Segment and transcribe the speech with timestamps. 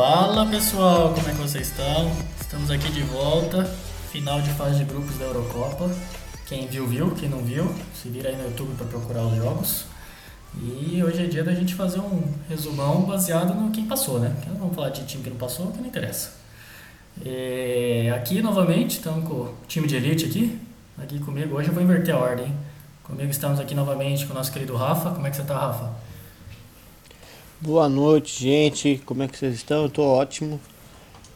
[0.00, 2.10] Fala pessoal, como é que vocês estão?
[2.40, 3.64] Estamos aqui de volta,
[4.10, 5.90] final de fase de grupos da Eurocopa.
[6.46, 9.84] Quem viu, viu, quem não viu, se vira aí no YouTube para procurar os jogos.
[10.58, 14.34] E hoje é dia da gente fazer um resumão baseado no quem passou, né?
[14.46, 16.30] Não vamos falar de time que não passou, que não interessa.
[17.22, 20.58] É, aqui novamente, estamos com o time de elite aqui.
[20.96, 22.56] Aqui comigo, hoje eu vou inverter a ordem.
[23.02, 25.10] Comigo estamos aqui novamente com o nosso querido Rafa.
[25.10, 25.92] Como é que você está, Rafa?
[27.62, 29.02] Boa noite, gente.
[29.04, 29.82] Como é que vocês estão?
[29.82, 30.58] Eu estou ótimo.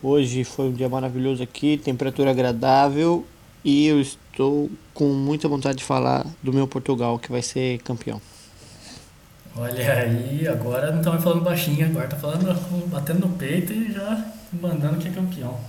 [0.02, 3.26] Hoje foi um dia maravilhoso aqui, temperatura agradável
[3.62, 8.22] e eu estou com muita vontade de falar do meu Portugal, que vai ser campeão.
[9.54, 14.24] Olha aí, agora não estamos falando baixinho, agora tá falando batendo no peito e já
[14.50, 15.60] mandando que é campeão.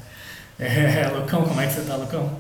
[0.58, 2.32] É, Lucão, como é que você tá, Lucão?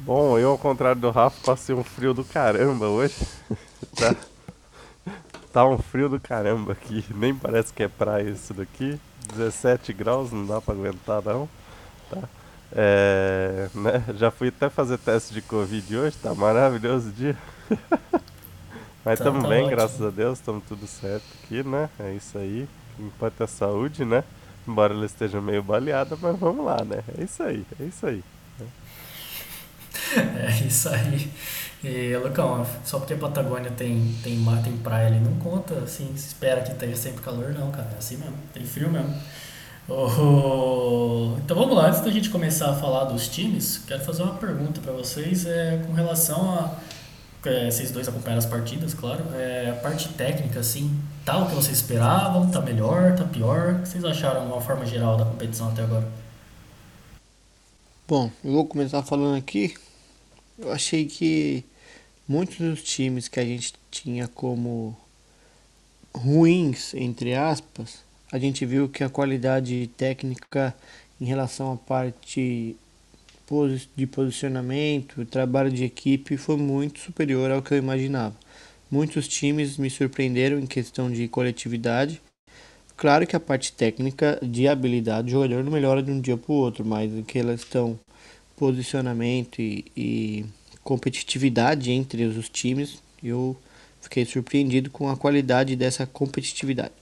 [0.00, 3.14] Bom, eu ao contrário do Rafa, passei um frio do caramba hoje.
[3.94, 4.16] tá,
[5.52, 8.98] tá um frio do caramba aqui, nem parece que é praia isso daqui.
[9.34, 11.48] 17 graus, não dá pra aguentar não.
[12.10, 12.22] Tá?
[12.72, 14.04] É, né?
[14.16, 17.36] Já fui até fazer teste de Covid hoje, tá maravilhoso o dia.
[19.04, 19.76] Mas estamos tá, tá bem, ótimo.
[19.76, 21.88] graças a Deus, estamos tudo certo aqui, né?
[21.98, 22.68] É isso aí.
[22.92, 24.22] O que importa é a saúde, né?
[24.66, 27.02] Embora ela esteja meio baleada, mas vamos lá, né?
[27.16, 28.22] É isso aí, é isso aí.
[30.16, 31.30] É isso aí.
[31.82, 36.12] E, Lucão, só porque a Patagônia tem, tem mar, tem praia ali, não conta, assim,
[36.16, 37.88] se espera que tenha sempre calor, não, cara.
[37.94, 39.14] É assim mesmo, tem frio mesmo.
[39.88, 44.34] Oh, então vamos lá, antes da gente começar a falar dos times, quero fazer uma
[44.34, 46.74] pergunta para vocês é, com relação a.
[47.46, 49.24] É, vocês dois acompanharam as partidas, claro.
[49.34, 52.50] É, a parte técnica, assim, tá o que vocês esperavam?
[52.50, 53.14] Tá melhor?
[53.16, 53.76] Tá pior?
[53.76, 56.06] O que vocês acharam de uma forma geral da competição até agora?
[58.06, 59.74] Bom, eu vou começar falando aqui.
[60.60, 61.62] Eu achei que
[62.26, 64.96] muitos dos times que a gente tinha como
[66.12, 68.00] ruins, entre aspas,
[68.32, 70.74] a gente viu que a qualidade técnica
[71.20, 72.76] em relação à parte
[73.96, 78.36] de posicionamento, trabalho de equipe foi muito superior ao que eu imaginava.
[78.90, 82.20] Muitos times me surpreenderam em questão de coletividade.
[82.96, 86.52] Claro que a parte técnica de habilidade, o jogador não melhora de um dia para
[86.52, 87.98] o outro, mas em questão
[88.58, 90.46] posicionamento e, e
[90.82, 93.56] competitividade entre os times, eu
[94.00, 96.92] fiquei surpreendido com a qualidade dessa competitividade.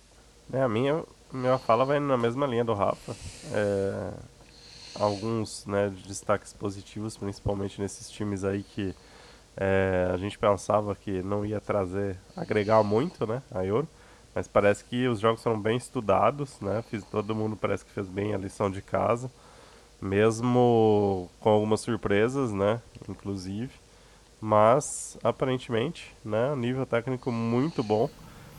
[0.53, 1.03] É, a minha,
[1.33, 3.17] minha fala vai na mesma linha do Rafa.
[3.53, 4.11] É,
[4.95, 8.95] alguns né, destaques positivos, principalmente nesses times aí que
[9.57, 13.89] é, a gente pensava que não ia trazer, agregar muito né, a Euro.
[14.35, 16.85] Mas parece que os jogos foram bem estudados, né?
[16.91, 19.31] Fiz, todo mundo parece que fez bem a lição de casa
[20.01, 23.71] mesmo com algumas surpresas, né, inclusive,
[24.41, 28.09] mas aparentemente, né, nível técnico muito bom,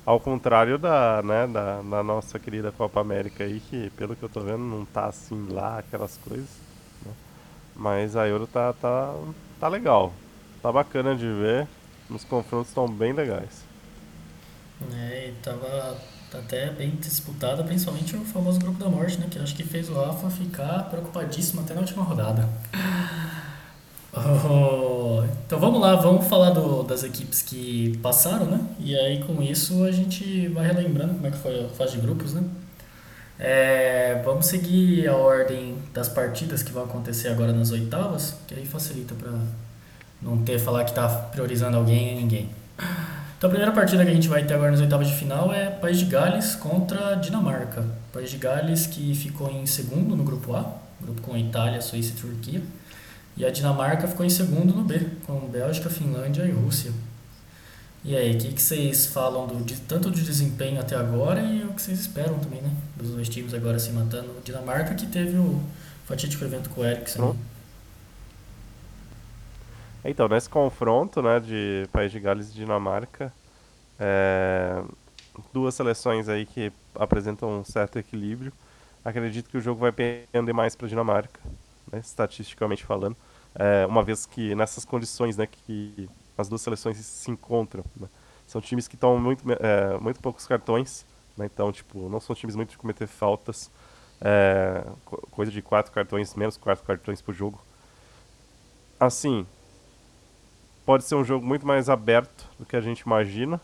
[0.05, 4.29] ao contrário da, né, da, da, nossa querida Copa América aí, que pelo que eu
[4.29, 6.49] tô vendo não tá assim lá, aquelas coisas,
[7.05, 7.13] né,
[7.75, 9.13] mas a Euro tá, tá,
[9.59, 10.13] tá legal,
[10.61, 11.67] tá bacana de ver,
[12.09, 13.65] os confrontos estão bem legais.
[14.93, 15.97] É, e tava
[16.39, 19.27] até bem disputada, principalmente o famoso grupo da morte, né?
[19.29, 22.47] Que acho que fez o Rafa ficar preocupadíssimo até na última rodada.
[24.49, 28.59] Oh, então vamos lá, vamos falar do, das equipes que passaram, né?
[28.79, 32.01] E aí com isso a gente vai relembrando como é que foi a fase de
[32.01, 32.43] grupos, né?
[33.39, 38.65] É, vamos seguir a ordem das partidas que vão acontecer agora nas oitavas, que aí
[38.65, 39.31] facilita para
[40.19, 42.49] não ter falar que tá priorizando alguém e ninguém.
[43.37, 45.69] Então a primeira partida que a gente vai ter agora nas oitavas de final é
[45.69, 47.85] País de Gales contra Dinamarca.
[48.11, 52.19] País de Gales que ficou em segundo no grupo A, grupo com Itália, Suíça e
[52.19, 52.61] Turquia.
[53.37, 56.91] E a Dinamarca ficou em segundo no B, com Bélgica, Finlândia e Rússia.
[58.03, 61.63] E aí, o que, que vocês falam do, de, tanto do desempenho até agora e
[61.63, 62.71] o que vocês esperam também, né?
[62.95, 64.29] Dos dois times agora se matando.
[64.43, 65.61] Dinamarca que teve o
[66.07, 67.35] fatídico evento com o Eriksen.
[70.03, 73.33] Então, nesse confronto né, de País de Gales e Dinamarca,
[73.99, 74.83] é,
[75.53, 78.53] duas seleções aí que apresentam um certo equilíbrio.
[79.03, 81.39] Acredito que o jogo vai pender mais para a Dinamarca,
[81.91, 83.15] né, estatisticamente falando,
[83.55, 88.07] é, uma vez que nessas condições né, que as duas seleções se encontram, né,
[88.45, 91.05] são times que tomam muito, é, muito poucos cartões,
[91.37, 93.71] né, então tipo, não são times muito de cometer faltas,
[94.19, 94.83] é,
[95.31, 97.61] coisa de quatro cartões, menos quatro cartões por jogo.
[98.99, 99.45] Assim,
[100.87, 103.59] pode ser um jogo muito mais aberto do que a gente imagina,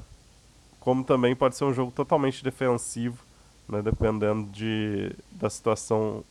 [0.78, 3.18] como também pode ser um jogo totalmente defensivo,
[3.66, 6.22] né, dependendo de, da situação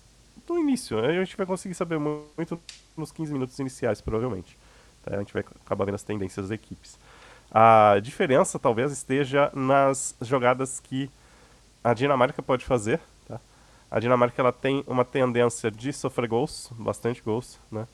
[0.47, 0.99] do início.
[0.99, 2.61] A gente vai conseguir saber muito
[2.95, 4.59] nos 15 minutos iniciais, provavelmente.
[5.03, 5.17] Tá?
[5.17, 6.99] A gente vai acabar vendo as tendências das equipes.
[7.51, 11.11] A diferença talvez esteja nas jogadas que
[11.83, 13.01] a Dinamarca pode fazer.
[13.27, 13.41] Tá?
[13.91, 17.87] A Dinamarca ela tem uma tendência de sofrer gols, bastante gols, né?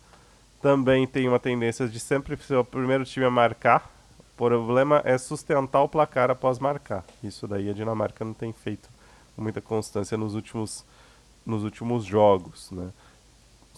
[0.60, 3.90] Também tem uma tendência de sempre ser o primeiro time a marcar.
[4.32, 7.04] O problema é sustentar o placar após marcar.
[7.22, 8.88] Isso daí a Dinamarca não tem feito
[9.34, 10.84] com muita constância nos últimos,
[11.46, 12.90] nos últimos jogos, né?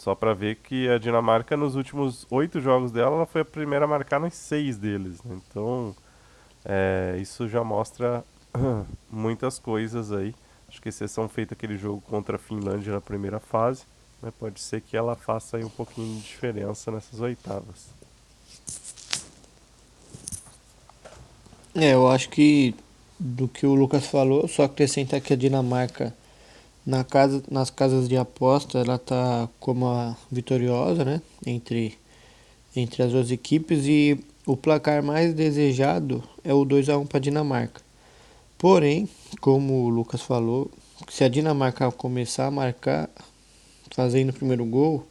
[0.00, 3.84] Só para ver que a Dinamarca, nos últimos oito jogos dela, ela foi a primeira
[3.84, 5.22] a marcar nos seis deles.
[5.22, 5.38] Né?
[5.46, 5.94] Então,
[6.64, 8.24] é, isso já mostra
[9.10, 10.34] muitas coisas aí.
[10.66, 13.84] Acho que exceção feita aquele jogo contra a Finlândia na primeira fase.
[14.22, 14.32] Né?
[14.38, 17.88] Pode ser que ela faça aí um pouquinho de diferença nessas oitavas.
[21.74, 22.74] É, eu acho que
[23.18, 26.14] do que o Lucas falou, só acrescentar que a Dinamarca
[26.84, 31.20] na casa, nas casas de aposta, ela tá como a vitoriosa, né?
[31.46, 31.96] Entre,
[32.74, 37.20] entre as duas equipes e o placar mais desejado é o 2 a 1 para
[37.20, 37.80] Dinamarca.
[38.58, 39.08] Porém,
[39.40, 40.70] como o Lucas falou,
[41.08, 43.08] se a Dinamarca começar a marcar
[43.94, 45.06] fazendo o primeiro gol,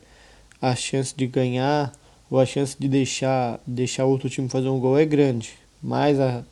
[0.61, 1.91] a chance de ganhar
[2.29, 5.53] ou a chance de deixar, deixar outro time fazer um gol é grande.
[5.81, 6.43] Mas a,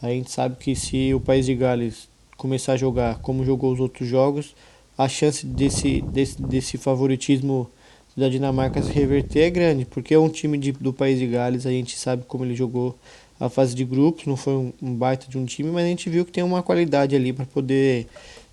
[0.00, 3.80] a gente sabe que se o País de Gales começar a jogar como jogou os
[3.80, 4.54] outros jogos,
[4.96, 7.70] a chance desse, desse, desse favoritismo
[8.16, 11.66] da Dinamarca se reverter é grande, porque é um time de, do país de Gales,
[11.66, 12.96] a gente sabe como ele jogou
[13.38, 16.08] a fase de grupos, não foi um, um baita de um time, mas a gente
[16.08, 18.06] viu que tem uma qualidade ali para poder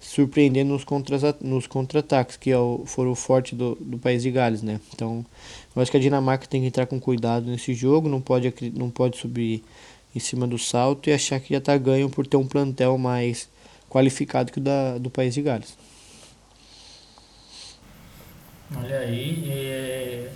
[0.04, 4.30] surpreender nos, contra, nos contra-ataques, que é o, foram o forte do, do país de
[4.30, 4.80] Gales, né?
[4.94, 5.26] Então,
[5.76, 8.90] eu acho que a Dinamarca tem que entrar com cuidado nesse jogo, não pode, não
[8.90, 9.64] pode subir
[10.14, 13.50] em cima do salto e achar que já está ganho por ter um plantel mais
[13.90, 15.76] qualificado que o da, do país de Gales.
[18.76, 20.28] Olha aí,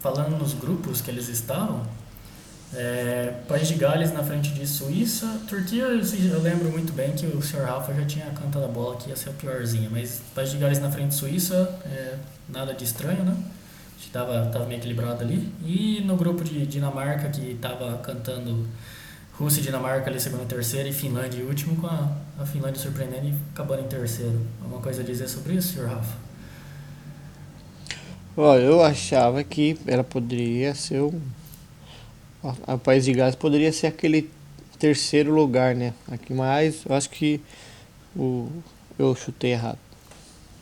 [0.00, 1.82] falando nos grupos que eles estavam,
[2.74, 7.42] é, País de Gales na frente de Suíça, Turquia eu lembro muito bem que o
[7.42, 7.64] Sr.
[7.64, 10.80] Rafa já tinha cantado a bola que ia ser a piorzinha, mas País de Gales
[10.80, 12.16] na frente de Suíça, é,
[12.48, 13.36] nada de estranho, né?
[13.98, 15.50] Estava tava meio equilibrado ali.
[15.64, 18.66] E no grupo de Dinamarca, que estava cantando
[19.32, 23.28] Rússia e Dinamarca ali segunda e terceira e Finlândia último, com a, a Finlândia surpreendendo
[23.28, 24.38] e acabando em terceiro.
[24.62, 25.86] Alguma coisa a dizer sobre isso, Sr.
[25.86, 26.16] Rafa?
[28.36, 31.20] Olha, eu achava que ela poderia ser um.
[32.66, 34.28] A, País de Gales poderia ser aquele
[34.78, 35.92] terceiro lugar, né?
[36.10, 37.40] Aqui, mas eu acho que
[38.16, 38.48] o,
[38.98, 39.78] eu chutei errado.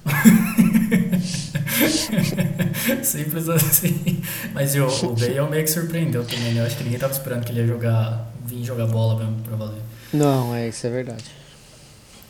[3.03, 4.23] Simples assim.
[4.53, 6.61] Mas o, o Bale meio que surpreendeu também, né?
[6.61, 9.57] Eu acho que ninguém tava esperando que ele ia jogar vir jogar bola mesmo pra
[9.57, 9.81] valer.
[10.13, 11.25] Não, é, isso é verdade.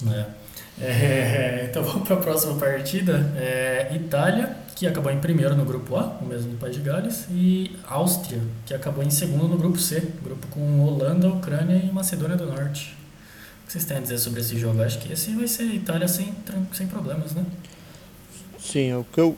[0.06, 0.26] É.
[0.80, 3.32] É, então vamos para a próxima partida.
[3.36, 7.26] É, Itália, que acabou em primeiro no grupo A, o mesmo do País de Gales,
[7.30, 12.36] e Áustria, que acabou em segundo no grupo C, grupo com Holanda, Ucrânia e Macedônia
[12.36, 12.96] do Norte.
[13.62, 14.82] O que vocês têm a dizer sobre esse jogo?
[14.82, 16.34] Acho que esse vai ser Itália sem,
[16.72, 17.44] sem problemas, né?
[18.58, 19.36] Sim, o que eu,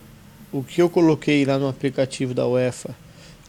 [0.52, 2.94] o que eu coloquei lá no aplicativo da UEFA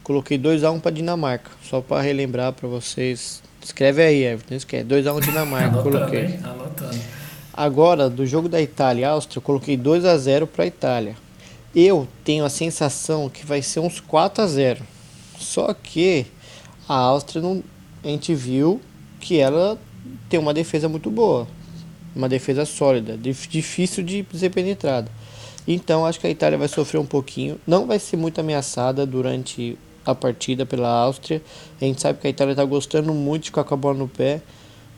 [0.04, 3.42] Coloquei 2x1 para Dinamarca, só para relembrar para vocês.
[3.62, 4.84] Escreve aí, Everton, esquece.
[4.84, 6.24] 2x1 Dinamarca, Anotando, coloquei.
[6.26, 6.40] Hein?
[6.44, 7.00] Anotando.
[7.56, 11.16] Agora, do jogo da Itália e Áustria, eu coloquei 2x0 para Itália.
[11.72, 14.80] Eu tenho a sensação que vai ser uns 4x0.
[15.38, 16.26] Só que
[16.88, 17.62] a Áustria não,
[18.02, 18.80] a gente viu
[19.20, 19.78] que ela
[20.28, 21.46] tem uma defesa muito boa,
[22.14, 25.08] uma defesa sólida, difícil de ser penetrada.
[25.66, 29.78] Então acho que a Itália vai sofrer um pouquinho, não vai ser muito ameaçada durante
[30.04, 31.40] a partida pela Áustria.
[31.80, 34.08] A gente sabe que a Itália está gostando muito de ficar com a bola no
[34.08, 34.42] pé.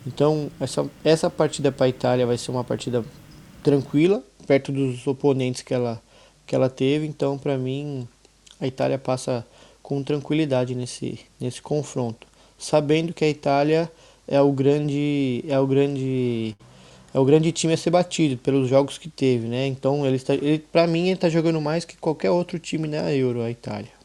[0.06, 3.04] Então, essa, essa partida para a Itália vai ser uma partida
[3.62, 6.00] tranquila, perto dos oponentes que ela,
[6.46, 7.06] que ela teve.
[7.06, 8.06] Então, para mim,
[8.60, 9.44] a Itália passa
[9.82, 12.26] com tranquilidade nesse, nesse confronto,
[12.58, 13.90] sabendo que a Itália
[14.26, 16.56] é o grande é o grande
[17.14, 19.66] é o grande time a ser batido pelos jogos que teve, né?
[19.68, 23.12] Então ele está, ele, para mim ele está jogando mais que qualquer outro time na
[23.12, 23.96] Euro, a Itália.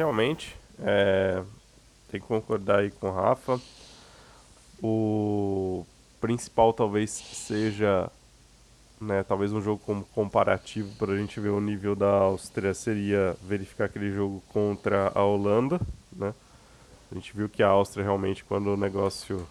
[0.00, 1.42] realmente, é,
[2.10, 3.60] tem que concordar aí com o Rafa.
[4.82, 5.86] O
[6.20, 8.10] principal talvez seja,
[9.00, 13.36] né, talvez um jogo como comparativo para a gente ver o nível da Áustria seria
[13.42, 15.80] verificar aquele jogo contra a Holanda,
[16.12, 16.34] né?
[17.10, 19.46] A gente viu que a Áustria realmente quando o negócio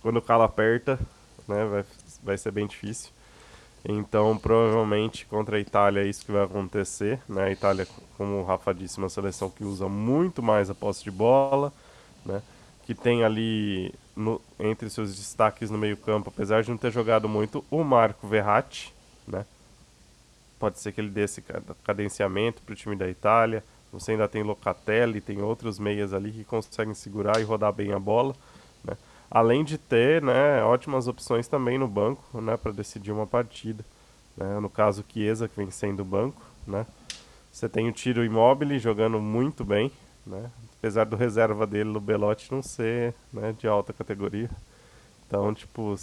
[0.00, 0.98] quando o calo aperta,
[1.46, 1.84] né, vai,
[2.22, 3.10] vai ser bem difícil.
[3.84, 7.20] Então, provavelmente contra a Itália é isso que vai acontecer.
[7.28, 7.44] Né?
[7.44, 7.86] A Itália,
[8.18, 11.72] como o Rafa disse, uma seleção que usa muito mais a posse de bola,
[12.26, 12.42] né?
[12.84, 17.64] que tem ali no, entre seus destaques no meio-campo, apesar de não ter jogado muito,
[17.70, 18.92] o Marco Verratti.
[19.26, 19.46] Né?
[20.58, 21.42] Pode ser que ele dê esse
[21.84, 23.64] cadenciamento para o time da Itália.
[23.92, 27.98] Você ainda tem Locatelli, tem outros meias ali que conseguem segurar e rodar bem a
[27.98, 28.34] bola.
[28.84, 28.96] Né?
[29.30, 33.84] além de ter né, ótimas opções também no banco né, para decidir uma partida.
[34.36, 34.58] Né?
[34.60, 36.42] No caso, Chiesa, que vem sendo o banco.
[36.66, 36.86] Né?
[37.50, 39.90] Você tem o Tiro Immobile jogando muito bem,
[40.26, 40.50] né?
[40.78, 44.48] apesar do reserva dele, no Belotti, não ser né, de alta categoria.
[45.26, 45.94] Então, tipo,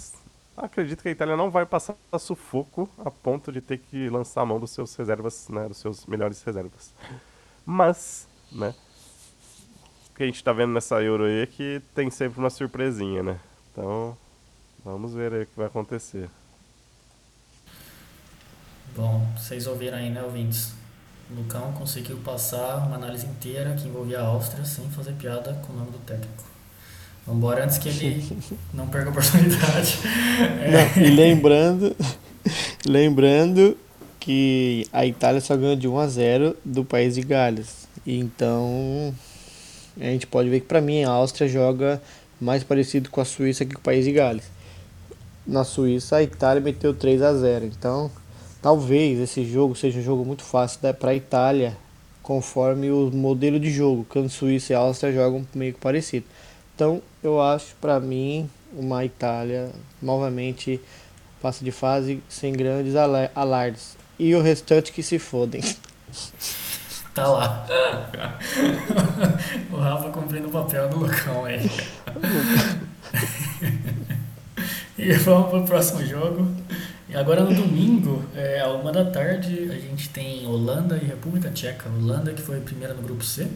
[0.56, 4.46] acredito que a Itália não vai passar sufoco a ponto de ter que lançar a
[4.46, 6.92] mão dos seus reservas, né, dos seus melhores reservas.
[7.64, 8.74] Mas, né,
[10.14, 13.40] que a gente está vendo nessa Euro aí é que tem sempre uma surpresinha, né?
[13.72, 14.16] Então,
[14.84, 16.30] vamos ver aí o que vai acontecer.
[18.94, 20.72] Bom, vocês ouviram aí, né, ouvintes?
[21.30, 25.76] Lucão conseguiu passar uma análise inteira que envolvia a Áustria sem fazer piada com o
[25.76, 26.44] nome do técnico.
[27.26, 28.24] Vamos embora antes que ele
[28.72, 29.98] não perca a oportunidade.
[30.62, 30.70] É.
[30.70, 31.96] Não, e lembrando,
[32.86, 33.76] lembrando
[34.20, 37.88] que a Itália só ganhou de 1 a 0 do país de Gales.
[38.06, 39.12] Então,
[40.00, 42.00] a gente pode ver que para mim a Áustria joga
[42.40, 44.44] mais parecido com a Suíça que com o país de Gales.
[45.44, 47.66] Na Suíça a Itália meteu 3 a 0.
[47.66, 48.10] Então,
[48.66, 51.76] talvez esse jogo seja um jogo muito fácil para a Itália,
[52.20, 56.26] conforme o modelo de jogo, a Suíça e Áustria jogam meio que parecido.
[56.74, 59.70] Então, eu acho para mim uma Itália
[60.02, 60.80] novamente
[61.40, 62.94] passa de fase sem grandes
[63.36, 63.96] alardes.
[64.18, 65.62] E o restante que se fodem.
[67.14, 67.66] Tá lá.
[69.72, 71.62] o Rafa cumprindo o papel do Lucão aí.
[74.98, 76.46] e vamos pro próximo jogo.
[77.08, 81.50] E agora no domingo, é, a uma da tarde, a gente tem Holanda e República
[81.50, 81.88] Tcheca.
[81.88, 83.48] Holanda que foi primeira no grupo C,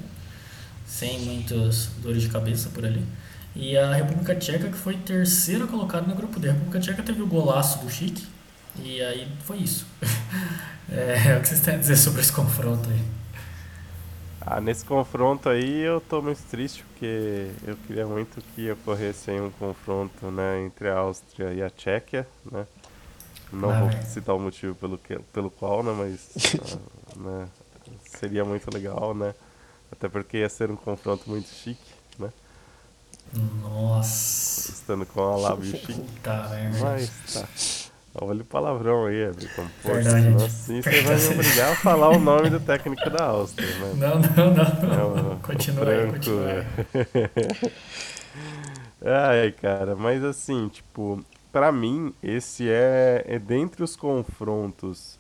[0.87, 3.05] sem muitas dores de cabeça por ali.
[3.57, 6.49] E a República Tcheca que foi terceira colocada no grupo D.
[6.49, 8.25] A República Tcheca teve o golaço do Chique.
[8.79, 9.87] E aí foi isso.
[10.93, 13.01] É, o que vocês têm a dizer sobre esse confronto aí?
[14.41, 19.53] Ah, nesse confronto aí eu tô muito triste porque eu queria muito que ocorresse um
[19.53, 22.67] confronto né, entre a Áustria e a Tchequia, né?
[23.53, 24.03] Não ah, vou é.
[24.03, 26.55] citar o motivo pelo, que, pelo qual, né, mas
[27.17, 27.49] uh, né,
[28.07, 29.35] seria muito legal, né?
[29.91, 32.31] Até porque ia ser um confronto muito chique, né?
[33.63, 34.71] Nossa!
[34.71, 36.01] Estando com a lábio chique.
[36.23, 36.49] Tá,
[36.81, 37.49] mas tá.
[38.15, 39.69] Olha o palavrão aí, Everton.
[39.85, 43.95] Nossa, assim você vai me obrigar a falar o nome do técnico da Áustria, né?
[43.97, 45.23] Não, não, não.
[45.31, 45.39] não.
[45.39, 46.67] continua aí, continua.
[49.29, 55.19] Ai, cara, mas assim, tipo, pra mim, esse é, é dentre os confrontos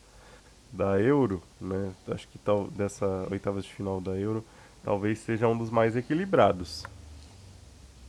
[0.72, 1.92] da Euro, né?
[2.08, 4.44] Acho que tal, dessa oitava de final da Euro,
[4.84, 6.84] talvez seja um dos mais equilibrados.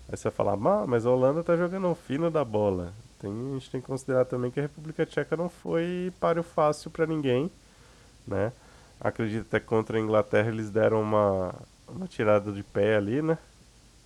[0.09, 2.93] Aí você vai falar, mas a Holanda tá jogando fino da bola.
[3.19, 6.91] Tem, a gente tem que considerar também que a República Tcheca não foi páreo fácil
[6.91, 7.49] para ninguém,
[8.27, 8.51] né?
[8.99, 11.55] Acredito até que contra a Inglaterra eles deram uma,
[11.87, 13.37] uma tirada de pé ali, né?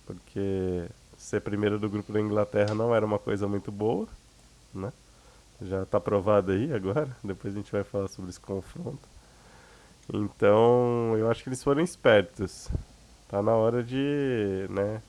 [0.06, 0.86] Porque
[1.26, 4.06] ser primeiro do grupo da Inglaterra não era uma coisa muito boa,
[4.72, 4.92] né?
[5.60, 9.00] Já está provado aí agora, depois a gente vai falar sobre esse confronto.
[10.14, 12.68] Então, eu acho que eles foram espertos.
[13.28, 15.02] Tá na hora de, né,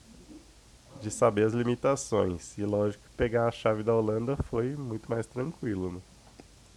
[0.99, 2.57] de saber as limitações.
[2.57, 5.91] E lógico que pegar a chave da Holanda foi muito mais tranquilo.
[5.91, 5.99] Né?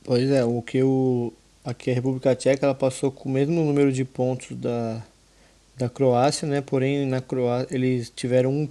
[0.04, 1.32] Pois é, o que o
[1.64, 5.02] aqui a República Tcheca ela passou com o mesmo número de pontos da,
[5.78, 6.61] da Croácia, né?
[6.61, 8.68] Porém na Croácia eles tiveram um,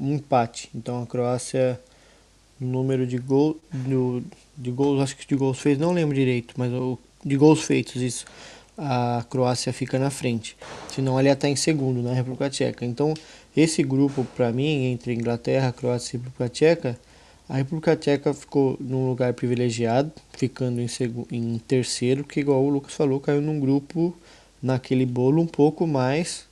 [0.00, 0.70] empate.
[0.74, 1.80] Então a Croácia
[2.58, 4.22] número de gol do,
[4.56, 8.00] de gols, acho que de gols feitos, não lembro direito, mas o de gols feitos
[8.02, 8.26] isso
[8.80, 10.56] a Croácia fica na frente.
[10.88, 12.86] Senão ela ia estar em segundo na República Tcheca.
[12.86, 13.12] Então,
[13.54, 16.98] esse grupo, para mim, entre Inglaterra, Croácia e República Tcheca,
[17.46, 20.88] a República Tcheca ficou num lugar privilegiado, ficando em,
[21.30, 24.16] em terceiro, que, igual o Lucas falou, caiu num grupo,
[24.62, 26.46] naquele bolo, um pouco mais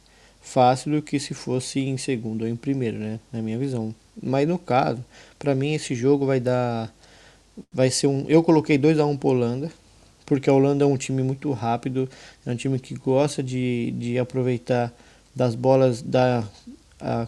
[0.52, 3.21] fácil do que se fosse em segundo ou em primeiro, né?
[3.33, 3.95] Na minha visão.
[4.23, 5.05] Mas no caso,
[5.38, 6.93] para mim, esse jogo vai dar.
[7.73, 8.25] Vai ser um.
[8.28, 9.71] Eu coloquei 2 a 1 um para Holanda
[10.28, 12.07] porque a Holanda é um time muito rápido,
[12.45, 14.93] é um time que gosta de, de aproveitar
[15.35, 16.45] das bolas, da
[17.00, 17.26] a,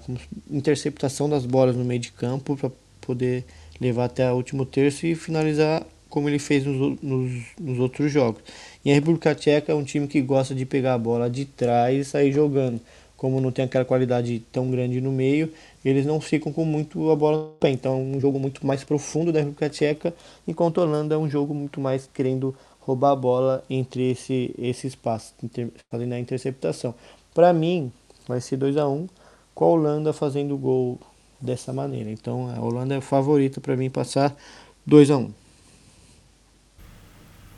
[0.51, 3.47] interceptação das bolas no meio de campo para poder
[3.81, 8.43] levar até o último terço e finalizar como ele fez nos, nos, nos, outros jogos.
[8.85, 11.97] E a República Tcheca é um time que gosta de pegar a bola de trás
[11.97, 12.81] e sair jogando.
[13.21, 15.53] Como não tem aquela qualidade tão grande no meio,
[15.85, 17.69] eles não ficam com muito a bola no pé.
[17.69, 20.15] Então é um jogo muito mais profundo da República Tcheca,
[20.49, 24.87] enquanto a Holanda é um jogo muito mais querendo roubar a bola entre esse, esse
[24.87, 25.35] espaço,
[25.91, 26.95] fazendo a interceptação.
[27.35, 27.93] Para mim,
[28.27, 29.07] vai ser 2 a 1 um,
[29.55, 30.99] com a Holanda fazendo gol
[31.39, 32.11] dessa maneira.
[32.11, 34.35] Então a Holanda é favorita para mim passar
[34.87, 35.40] 2 a 1 um.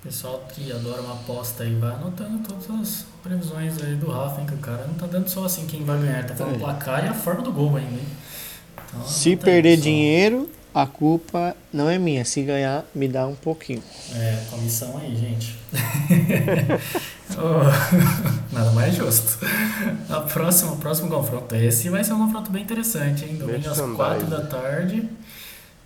[0.02, 4.46] Pessoal que adora uma aposta aí, vai anotando todas as previsões aí do Rafa, hein,
[4.48, 6.56] que o cara não tá dando só assim quem vai ganhar, tá falando é.
[6.56, 8.06] o placar e a forma do gol ainda, hein?
[8.88, 12.24] Então, Se perder dinheiro, a culpa não é minha.
[12.24, 13.82] Se ganhar, me dá um pouquinho.
[14.14, 15.56] É, comissão aí, gente.
[17.38, 19.38] Oh, Nada mais justo.
[20.10, 21.54] A próxima, o próximo confronto.
[21.54, 23.36] Esse vai ser um confronto bem interessante, hein?
[23.36, 23.80] Domingo às.
[23.80, 25.08] 4 da tarde.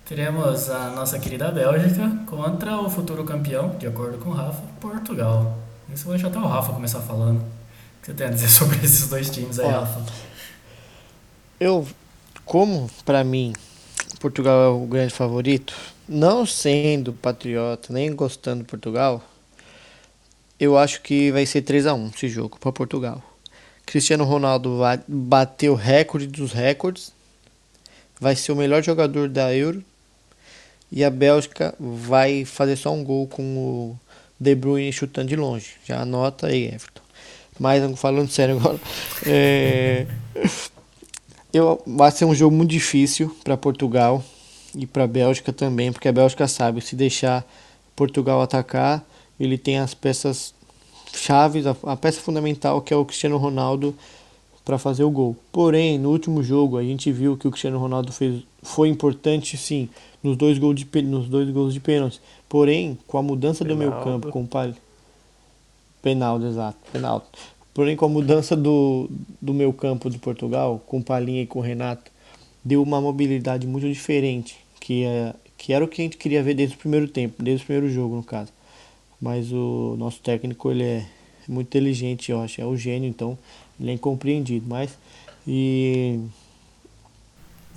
[0.07, 5.57] Teremos a nossa querida Bélgica contra o futuro campeão, de acordo com o Rafa, Portugal.
[5.93, 7.39] Isso eu vou deixar até o Rafa começar falando.
[7.39, 10.05] O que você tem a dizer sobre esses dois times aí, Ó, Rafa?
[11.59, 11.85] Eu,
[12.45, 13.51] como pra mim
[14.21, 15.75] Portugal é o grande favorito,
[16.07, 19.21] não sendo patriota nem gostando de Portugal,
[20.57, 23.21] eu acho que vai ser 3 a 1 esse jogo para Portugal.
[23.85, 27.11] Cristiano Ronaldo vai bater o recorde dos recordes,
[28.21, 29.83] vai ser o melhor jogador da Euro
[30.91, 33.99] e a Bélgica vai fazer só um gol com o
[34.39, 35.71] De Bruyne chutando de longe.
[35.85, 37.01] Já anota aí, Everton.
[37.59, 38.79] Mas falando sério agora,
[39.25, 40.05] é,
[41.51, 44.23] eu, vai ser um jogo muito difícil para Portugal
[44.75, 47.45] e para a Bélgica também, porque a Bélgica sabe, se deixar
[47.95, 49.03] Portugal atacar,
[49.39, 50.53] ele tem as peças
[51.13, 53.95] chaves, a, a peça fundamental que é o Cristiano Ronaldo
[54.63, 55.35] para fazer o gol.
[55.51, 59.89] Porém, no último jogo a gente viu que o Cristiano Ronaldo fez, foi importante sim
[60.27, 62.19] nos dois gols de nos dois gols de pênalti.
[62.49, 64.11] Porém, com a mudança do meio Penaldo.
[64.11, 64.73] campo com o Pal-
[66.01, 67.25] Penaldo, exato, penaldo.
[67.73, 69.09] Porém, com a mudança do,
[69.41, 72.11] do meio campo de Portugal, com o Palinha e com o Renato,
[72.63, 76.53] deu uma mobilidade muito diferente, que, é, que era o que a gente queria ver
[76.53, 78.51] desde o primeiro tempo, desde o primeiro jogo, no caso.
[79.21, 81.05] Mas o nosso técnico, ele é
[81.47, 83.37] muito inteligente, eu acho, é o gênio, então
[83.79, 84.65] ele é incompreendido.
[84.67, 84.97] Mas,
[85.45, 86.19] e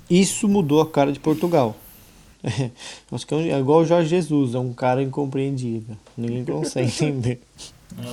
[0.09, 1.77] isso mudou a cara de Portugal.
[3.13, 5.97] Acho que é é igual o Jorge Jesus, é um cara incompreendido.
[6.17, 7.41] Ninguém consegue entender.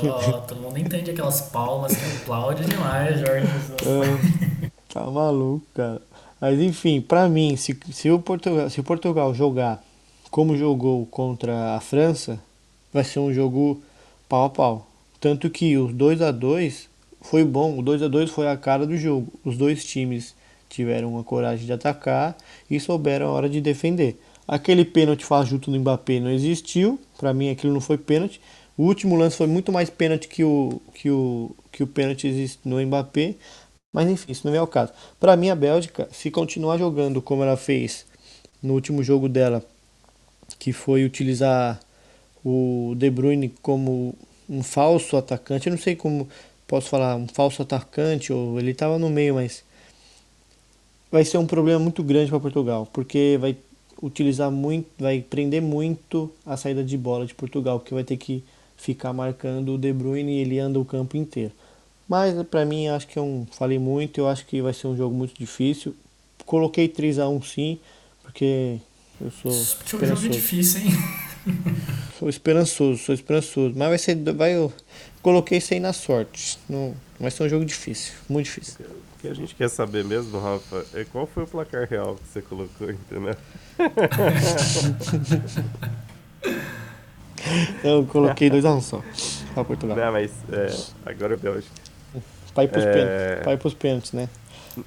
[0.03, 3.77] Ó, todo mundo entende aquelas palmas que aplaude demais, Jorge Jesus.
[3.85, 6.01] Ah, tá maluco, cara.
[6.39, 9.83] Mas enfim, pra mim, se, se, o Portugal, se o Portugal jogar
[10.29, 12.39] como jogou contra a França,
[12.93, 13.81] vai ser um jogo
[14.27, 14.87] pau a pau.
[15.19, 16.89] Tanto que os 2 a 2
[17.21, 19.31] foi bom, o 2 a 2 foi a cara do jogo.
[19.43, 20.35] Os dois times
[20.69, 22.35] tiveram a coragem de atacar
[22.69, 24.19] e souberam a hora de defender.
[24.47, 28.39] Aquele pênalti fajuto no Mbappé não existiu, pra mim aquilo não foi pênalti.
[28.77, 32.59] O último lance foi muito mais pênalti que o que o que o pênalti existe
[32.63, 33.35] no Mbappé.
[33.93, 34.91] Mas enfim, isso não é o caso.
[35.19, 38.05] Pra mim a Bélgica, se continuar jogando como ela fez
[38.61, 39.63] no último jogo dela,
[40.59, 41.79] que foi utilizar
[42.43, 44.15] o De Bruyne como
[44.49, 46.27] um falso atacante, eu não sei como
[46.67, 49.63] posso falar, um falso atacante ou ele estava no meio, mas
[51.11, 53.55] vai ser um problema muito grande para Portugal, porque vai
[54.01, 58.43] utilizar muito, vai prender muito a saída de bola de Portugal, porque vai ter que
[58.75, 61.51] ficar marcando o De Bruyne e ele anda o campo inteiro.
[62.07, 64.95] Mas para mim acho que é um, falei muito, eu acho que vai ser um
[64.95, 65.95] jogo muito difícil.
[66.45, 67.79] Coloquei 3 a 1 sim,
[68.23, 68.77] porque
[69.19, 70.29] eu sou jogo é esperançoso.
[70.29, 70.91] difícil, hein?
[72.19, 73.73] Sou esperançoso, sou esperançoso.
[73.77, 74.15] Mas vai ser.
[74.33, 74.73] Vai, eu
[75.21, 76.57] coloquei isso aí na sorte.
[76.67, 78.13] Não, vai ser um jogo difícil.
[78.27, 78.85] Muito difícil.
[79.17, 82.27] O que a gente quer saber mesmo, Rafa, é qual foi o placar real que
[82.27, 83.35] você colocou, entendeu?
[87.83, 89.03] Eu coloquei 2x1 só.
[89.53, 89.97] Pra Portugal.
[89.97, 90.75] Não, mas é,
[91.05, 91.73] agora é Bélgica.
[92.61, 92.93] Ir pros É.
[92.93, 93.61] pênaltis.
[93.61, 94.29] Pros pênaltis, né?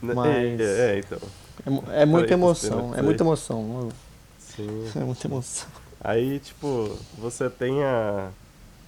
[0.02, 1.18] Mas- É, é, então.
[1.66, 2.94] É, mu- é muita emoção.
[2.96, 3.88] É muita emoção.
[4.38, 4.84] Sim.
[4.96, 5.68] É muita emoção.
[6.02, 8.30] Aí, tipo, você tem a,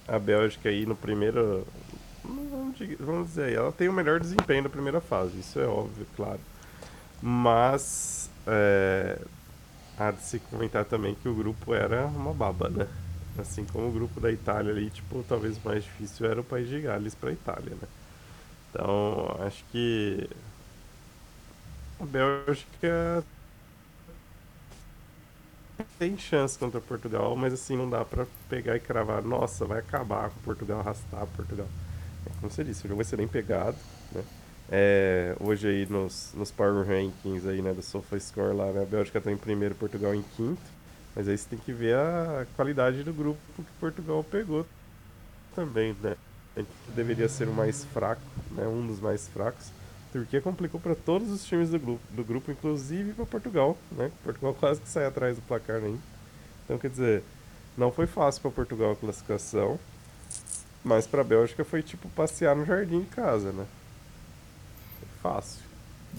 [0.07, 1.65] a Bélgica aí no primeiro.
[2.23, 5.65] Vamos di- vamos dizer aí, ela tem o melhor desempenho da primeira fase, isso é
[5.67, 6.39] óbvio, claro.
[7.21, 9.19] Mas é,
[9.97, 12.87] há de se comentar também que o grupo era uma baba, né?
[13.37, 16.69] Assim como o grupo da Itália ali, tipo, talvez o mais difícil era o país
[16.69, 17.87] de Gales para a Itália, né?
[18.71, 20.29] Então, acho que
[21.99, 23.23] a Bélgica
[25.97, 30.29] tem chance contra Portugal, mas assim não dá pra pegar e cravar, nossa, vai acabar
[30.29, 31.67] com Portugal, arrastar Portugal.
[32.39, 33.77] Como você disse, o jogo vai ser bem pegado,
[34.11, 34.23] né?
[34.71, 39.19] É, hoje aí nos, nos Power Rankings aí, né, do SofaScore lá, né, a Bélgica
[39.19, 40.61] tá em primeiro, Portugal em quinto,
[41.15, 44.65] mas aí você tem que ver a qualidade do grupo que Portugal pegou
[45.53, 46.15] também, né?
[46.55, 49.67] Gente deveria ser o mais fraco, né, um dos mais fracos.
[50.09, 54.11] A Turquia complicou para todos os times do grupo, do grupo inclusive para Portugal, né?
[54.23, 55.99] Portugal quase que sai atrás do placar ainda.
[56.65, 57.23] Então, quer dizer,
[57.77, 59.77] não foi fácil para Portugal a classificação,
[60.83, 63.65] mas para a Bélgica foi tipo passear no jardim de casa, né?
[64.99, 65.61] Foi fácil.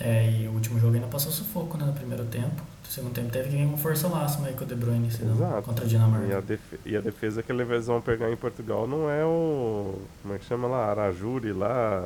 [0.01, 2.63] É, e o último jogo ainda passou sufoco, né, no primeiro tempo.
[2.85, 5.35] No segundo tempo teve que vir com força máxima aí com o De Bruyne, senão,
[5.35, 5.63] Exato.
[5.63, 6.43] contra a E a, Dinamarca.
[6.43, 9.99] defe- e a defesa que eles vão pegar em Portugal não é o.
[10.23, 10.91] Como é que chama lá?
[10.91, 12.03] Arajuri lá,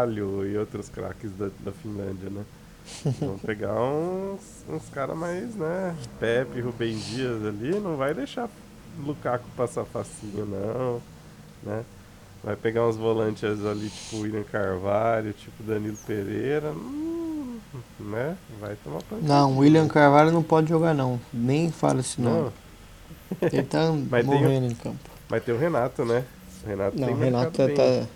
[0.00, 2.44] Alho e outros craques da, da Finlândia, né?
[3.20, 5.94] Vamos pegar uns, uns caras mais, né?
[6.20, 8.48] Pepe, Rubem Dias ali, não vai deixar
[9.04, 11.02] Lukaku passar facinho, não.
[11.64, 11.84] Né?
[12.42, 16.70] Vai pegar uns volantes ali, tipo William Carvalho, tipo Danilo Pereira.
[16.72, 17.58] Hum,
[17.98, 18.36] né?
[18.60, 19.22] Vai tomar pancada.
[19.26, 21.18] Não, William Carvalho não pode jogar não.
[21.32, 22.50] Nem fala esse nome.
[23.40, 24.98] Não, Ele tá Mas tem o- morrendo em campo.
[25.28, 26.24] Vai ter o Renato, né?
[26.62, 27.74] O Renato Não, tem o Renato bem.
[27.74, 28.06] tá.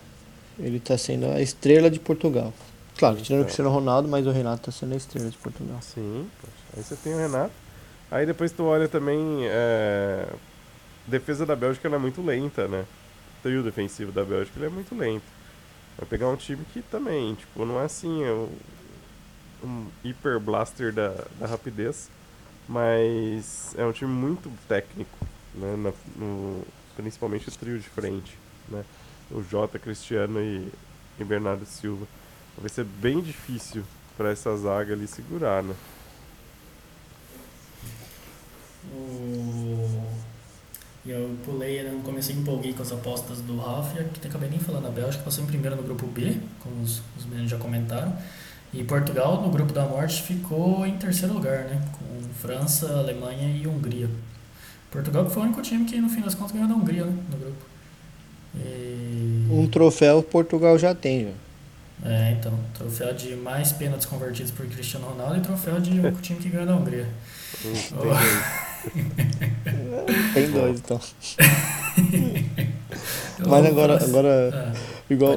[0.59, 2.53] Ele tá sendo a estrela de Portugal.
[2.99, 3.45] Claro, tirando o É.
[3.47, 5.79] Cristiano Ronaldo, mas o Renato tá sendo a estrela de Portugal.
[5.81, 6.29] Sim,
[6.77, 7.53] aí você tem o Renato.
[8.11, 9.47] Aí depois tu olha também.
[9.47, 10.27] É...
[11.07, 12.85] Defesa da Bélgica ela é muito lenta, né?
[13.42, 15.24] Trio defensivo da Bélgica ele é muito lento.
[15.96, 18.51] Vai pegar um time que também, tipo, não é assim, é o-
[19.64, 22.09] um hiper blaster da, da rapidez,
[22.68, 25.18] mas é um time muito técnico,
[25.55, 25.77] né?
[25.77, 26.62] Na- no-
[26.96, 28.85] principalmente o trio de frente, né?
[29.31, 30.68] O Jota, Cristiano e,
[31.18, 32.07] e Bernardo Silva.
[32.57, 33.85] Vai ser bem difícil
[34.16, 35.74] para essa zaga ali segurar, né?
[38.90, 40.18] O...
[41.07, 44.87] E eu pulei no começo, empolguei com as apostas do Rafa, que acabei nem falando.
[44.87, 48.15] A Bélgica passou em primeiro no grupo B, como os, os meninos já comentaram.
[48.73, 51.83] E Portugal, no grupo da morte, ficou em terceiro lugar, né?
[51.93, 54.09] Com França, Alemanha e Hungria.
[54.91, 57.17] Portugal que foi o único time que, no fim das contas, ganhou da Hungria, né?
[57.31, 57.65] No grupo.
[58.57, 59.47] E...
[59.51, 62.09] Um troféu Portugal já tem, já.
[62.11, 62.53] É, então.
[62.75, 66.67] Troféu de mais pênaltis convertidos por Cristiano Ronaldo e troféu de único time que ganhou
[66.67, 67.09] da Hungria.
[67.65, 68.59] Oh.
[70.35, 71.01] Tem dois, então.
[73.47, 74.73] Mas agora, agora Ah,
[75.11, 75.37] igual,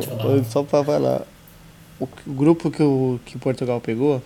[0.50, 1.22] só pra falar,
[2.00, 4.22] o, grupo que, o, que Portugal pegou,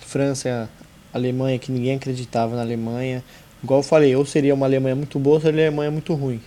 [0.00, 0.68] França,
[1.12, 3.22] Alemanha, que ninguém acreditava na Alemanha.
[3.62, 6.40] Igual eu falei, ou seria uma Alemanha muito boa ou seria uma Alemanha muito ruim.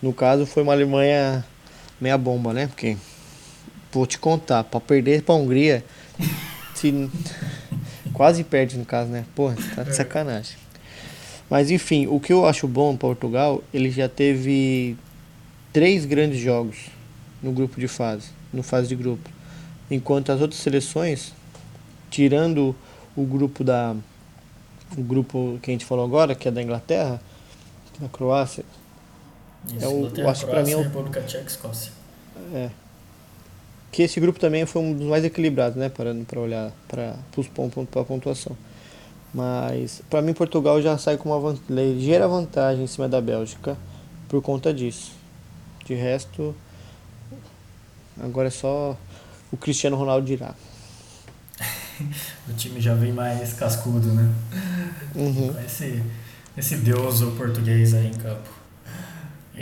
[0.00, 1.44] No caso, foi uma Alemanha
[2.00, 2.66] meia bomba, né?
[2.66, 2.96] Porque,
[3.92, 5.84] vou te contar, pra perder pra Hungria,
[6.74, 7.10] se,
[8.12, 9.24] quase perde no caso, né?
[9.34, 9.92] Porra, tá de É.
[9.92, 10.56] sacanagem.
[11.50, 14.96] Mas enfim, o que eu acho bom Portugal, ele já teve
[15.72, 16.76] três grandes jogos
[17.42, 19.28] no grupo de fase, no fase de grupo.
[19.90, 21.32] Enquanto as outras seleções,
[22.10, 22.74] tirando
[23.16, 23.96] o grupo da
[24.96, 27.20] o grupo que a gente falou agora, que é da Inglaterra,
[27.98, 28.64] da Croácia,
[29.68, 31.92] Isso, É o- eu acho que pra mim é o- República Tcheca Escócia.
[32.54, 32.70] é
[33.92, 37.46] que esse grupo também foi um dos mais equilibrados, né, parando para olhar para os
[37.48, 38.56] pontos para pontuação.
[39.32, 43.76] Mas para mim Portugal já sai com uma van- ligeira vantagem em cima da Bélgica
[44.28, 45.12] por conta disso.
[45.86, 46.54] De resto,
[48.20, 48.96] agora é só
[49.52, 50.54] o Cristiano Ronaldo dirá.
[52.48, 54.32] O time já vem mais cascudo, né?
[55.14, 55.54] Uhum.
[55.64, 56.02] Esse,
[56.56, 58.48] esse deus português aí em campo.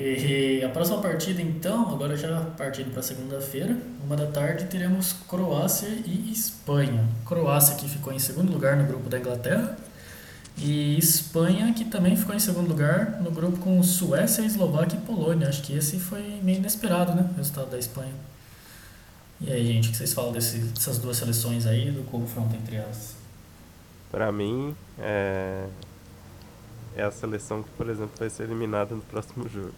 [0.00, 5.88] E a próxima partida, então, agora já partindo para segunda-feira, uma da tarde, teremos Croácia
[5.88, 7.04] e Espanha.
[7.26, 9.76] Croácia que ficou em segundo lugar no grupo da Inglaterra
[10.56, 15.48] e Espanha que também ficou em segundo lugar no grupo com Suécia, Eslováquia e Polônia.
[15.48, 17.28] Acho que esse foi meio inesperado, né?
[17.32, 18.14] O resultado da Espanha.
[19.40, 22.76] E aí, gente, o que vocês falam desse, dessas duas seleções aí, do confronto entre
[22.76, 23.16] elas?
[24.12, 25.66] Pra mim, é...
[26.96, 29.74] é a seleção que, por exemplo, vai ser eliminada no próximo jogo.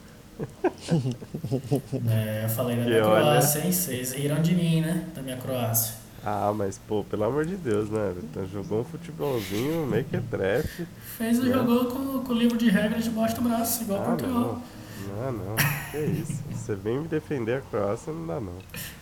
[2.10, 3.72] É, eu falei da minha olha- Croácia, hein?
[3.72, 5.04] Vocês riram de mim, né?
[5.14, 5.94] Da minha Croácia.
[6.24, 8.14] Ah, mas, pô, pelo amor de Deus, né?
[8.22, 10.86] Então, Jogou um futebolzinho, meio que trefe.
[11.16, 11.52] Fez o É.
[11.52, 14.34] jogou com, com o livro de regras debaixo do braço, igual Ah, Portugal.
[14.40, 14.62] não.
[15.08, 15.56] Não, não.
[15.90, 16.40] Que isso.
[16.52, 18.52] Você vem me defender a Croácia, não dá, não.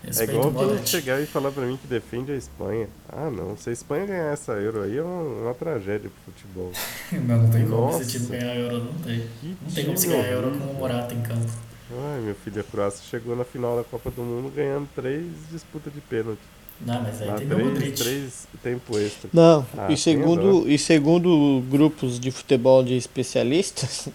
[0.02, 0.88] É Respeito igual o quem Modric.
[0.88, 2.88] chegar e falar pra mim que defende a Espanha.
[3.08, 3.56] Ah, não.
[3.56, 6.72] Se a Espanha ganhar essa Euro aí, é uma, uma tragédia pro futebol.
[7.26, 8.02] Não, não tem como Nossa.
[8.02, 9.20] esse time ganhar Euro, não tem.
[9.40, 10.66] Que Não tem como se ganhar Euro horrível.
[10.68, 11.46] com o Morata em campo.
[11.90, 15.92] Ai, meu filho, a Croácia chegou na final da Copa do Mundo ganhando três disputas
[15.92, 16.38] de pênalti.
[16.80, 17.96] Não, mas aí Lá, teve o três, Modric.
[17.98, 19.30] três tempo extra.
[19.32, 24.08] Não, Ah, e tem segundo e segundo grupos de futebol de especialistas,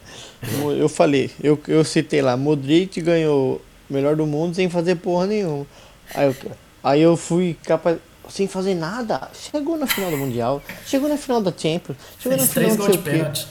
[0.78, 5.28] eu falei, eu, eu citei lá, Modric ganhou o melhor do mundo sem fazer porra
[5.28, 5.66] nenhuma.
[6.14, 6.36] Aí eu,
[6.84, 7.98] aí eu fui capaz
[8.30, 9.30] sem fazer nada.
[9.34, 12.70] Chegou na final do mundial, chegou na final da Champions, chegou Fez na final três
[12.70, 13.18] não gols sei de o quê.
[13.18, 13.48] pênalti.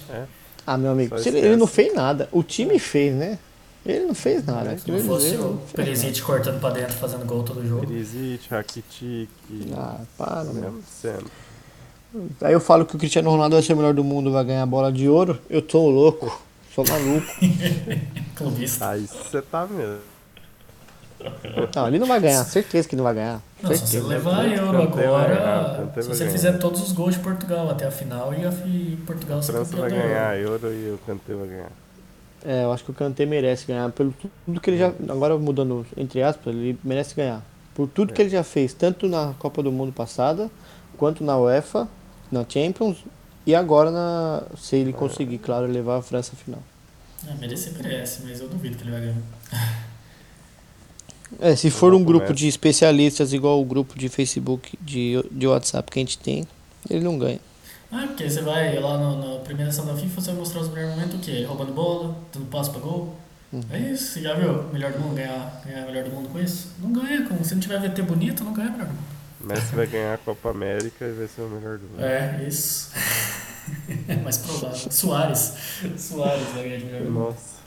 [0.66, 2.28] Ah, meu amigo, ele, ele não fez nada.
[2.30, 3.38] O time fez, né?
[3.84, 4.78] Ele não fez nada.
[4.78, 7.84] Se não fosse o Perisic cortando pra dentro, fazendo gol todo jogo.
[7.84, 9.28] Perisic, Rakitic,
[9.76, 10.54] Ah, para, meu.
[10.54, 11.28] mesmo sendo.
[12.42, 14.62] Aí eu falo que o Cristiano Ronaldo vai ser o melhor do mundo, vai ganhar
[14.62, 15.40] a bola de ouro.
[15.50, 16.40] Eu tô louco,
[16.74, 17.26] sou maluco.
[18.36, 18.88] Clubista.
[18.90, 19.98] Aí você tá mesmo.
[21.76, 23.40] Não, ele não vai ganhar, certeza que não vai ganhar.
[23.62, 24.08] Não, se você certeza.
[24.08, 26.32] levar a Euro agora, Kanté se você ganhar.
[26.32, 29.76] fizer todos os gols de Portugal até a final, e a fi- Portugal A França
[29.76, 30.72] vai ganhar a Euro.
[30.72, 31.70] E o Kanté vai ganhar.
[32.44, 34.12] É, eu acho que o Kanté merece ganhar pelo
[34.44, 34.88] tudo que ele já.
[35.08, 37.40] Agora mudando entre aspas, ele merece ganhar.
[37.72, 40.50] Por tudo que ele já fez, tanto na Copa do Mundo passada,
[40.98, 41.86] quanto na UEFA,
[42.32, 42.96] na Champions
[43.46, 46.62] e agora na se ele conseguir, claro, levar a França à final.
[47.28, 49.16] É, merecer merece, mas eu duvido que ele vai ganhar.
[51.40, 55.90] É, se for um grupo de especialistas igual o grupo de Facebook, de, de WhatsApp
[55.90, 56.46] que a gente tem,
[56.90, 57.40] ele não ganha.
[57.90, 60.94] Ah, porque você vai lá no- na premiação da FIFA, você vai mostrar os melhores
[60.94, 61.44] momentos o quê?
[61.44, 63.16] Roubando bola, dando passo pra gol.
[63.70, 66.68] É isso, você já viu melhor do mundo ganhar, ganhar melhor do mundo com isso?
[66.78, 69.11] Não ganha, como se não tiver VT bonito, não ganha melhor do mundo.
[69.42, 72.02] Messi vai ganhar a Copa América e vai ser o melhor do mundo.
[72.02, 72.90] É, isso.
[74.22, 74.90] Mais provável.
[74.90, 75.54] Soares.
[75.96, 77.24] Soares vai ganhar de melhor do mundo.
[77.26, 77.62] Nossa.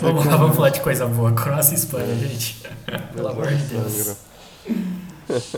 [0.00, 1.32] Vamos lá, vamos falar de coisa boa.
[1.32, 2.62] Croácia e Espanha, gente.
[3.14, 4.16] Pelo amor de Deus.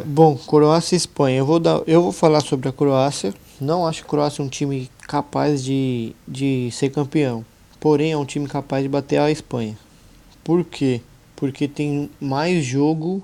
[0.04, 1.38] Bom, Croácia e Espanha.
[1.38, 3.34] Eu vou, dar, eu vou falar sobre a Croácia.
[3.60, 7.44] Não acho a Croácia um time capaz de, de ser campeão.
[7.78, 9.76] Porém, é um time capaz de bater a Espanha.
[10.42, 11.02] Por quê?
[11.36, 13.22] Porque tem mais jogo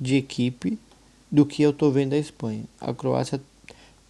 [0.00, 0.78] de equipe
[1.34, 2.62] do que eu tô vendo da Espanha.
[2.80, 3.40] A Croácia,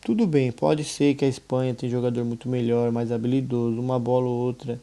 [0.03, 4.27] tudo bem, pode ser que a Espanha tem jogador muito melhor, mais habilidoso, uma bola
[4.27, 4.79] ou outra.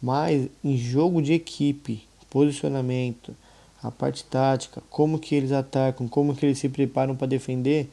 [0.00, 3.36] Mas em jogo de equipe, posicionamento,
[3.82, 7.90] a parte tática, como que eles atacam, como que eles se preparam para defender,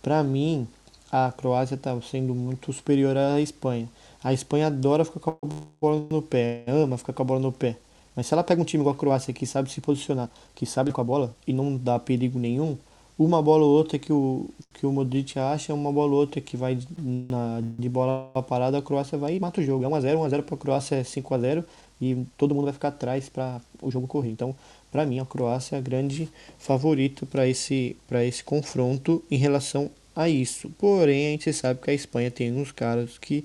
[0.00, 0.68] para mim
[1.10, 3.88] a Croácia está sendo muito superior à Espanha.
[4.22, 5.48] A Espanha adora ficar com a
[5.80, 7.76] bola no pé, ama ficar com a bola no pé.
[8.14, 10.92] Mas se ela pega um time igual a Croácia que sabe se posicionar, que sabe
[10.92, 12.78] com a bola e não dá perigo nenhum,
[13.24, 16.56] uma bola ou outra que o, que o Modric acha, uma bola ou outra que
[16.56, 19.84] vai na, de bola parada, a Croácia vai e mata o jogo.
[19.84, 21.64] É 1x0, 1x0 para a Croácia é 5x0
[22.00, 24.30] e todo mundo vai ficar atrás para o jogo correr.
[24.30, 24.54] Então,
[24.90, 26.28] para mim, a Croácia é a grande
[26.58, 30.70] favorita para esse, esse confronto em relação a isso.
[30.78, 33.44] Porém, a gente sabe que a Espanha tem uns caras que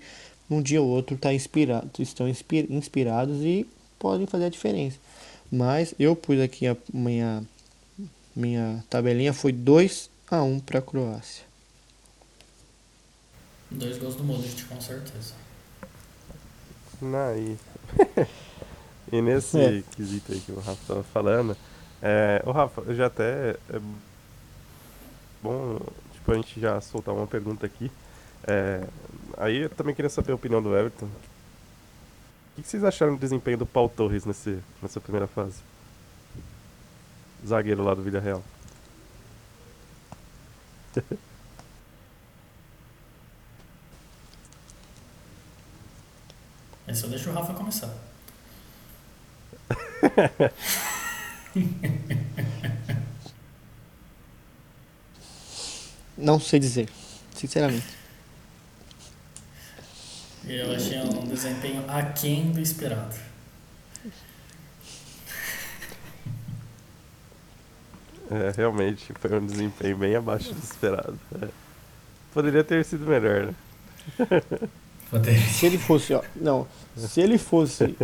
[0.50, 3.66] um dia ou outro tá inspirado, estão inspi- inspirados e
[4.00, 4.98] podem fazer a diferença.
[5.52, 7.44] Mas eu pus aqui a minha,
[8.36, 11.44] minha tabelinha, foi 2 a 1 para a Croácia.
[13.72, 15.34] Dois gols do Modric, com certeza.
[17.02, 17.58] Não, e...
[19.12, 19.84] e nesse É.
[19.96, 21.56] quesito aí que o Rafa tava falando,
[22.02, 23.80] é, o Rafa, eu já até é
[25.42, 25.80] bom,
[26.14, 27.92] tipo, a gente já soltar uma pergunta aqui.
[28.48, 28.88] É,
[29.38, 31.06] aí eu também queria saber a opinião do Everton.
[31.06, 31.10] O
[32.56, 35.58] que que vocês acharam do desempenho do Paul Torres nesse, nessa primeira fase?
[37.46, 38.44] Zagueiro lá do Villarreal.
[46.88, 47.94] Esse eu deixo o Rafa começar.
[56.18, 56.90] Não sei dizer,
[57.36, 57.86] sinceramente.
[60.48, 63.16] Eu achei um desempenho aquém do esperado.
[68.32, 71.20] É, realmente foi um desempenho bem abaixo do esperado.
[71.42, 71.48] É.
[72.34, 73.56] Poderia ter sido melhor, né?
[75.52, 77.96] Se ele fosse, ó, não, se ele fosse,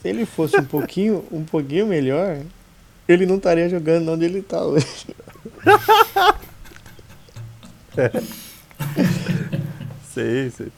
[0.00, 2.40] se ele fosse um pouquinho, um pouquinho melhor,
[3.06, 4.86] ele não estaria jogando onde ele tá hoje.
[10.14, 10.72] Sei, sei.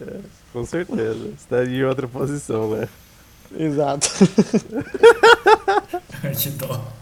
[0.00, 0.20] É,
[0.52, 1.32] com certeza.
[1.36, 2.88] Estaria em outra posição, né?
[3.58, 4.08] Exato.
[6.58, 6.97] dó.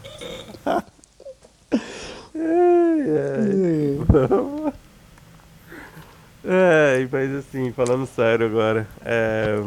[2.39, 4.05] Ai, ai.
[4.07, 4.73] Vamos.
[6.45, 9.57] É, mas assim, falando sério agora, é,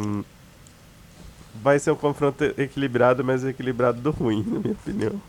[1.62, 5.20] vai ser um confronto equilibrado, mas equilibrado do ruim, na minha opinião.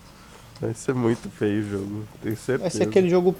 [0.62, 2.60] Vai ser muito feio o jogo, tenho certeza.
[2.60, 3.36] Vai ser aquele jogo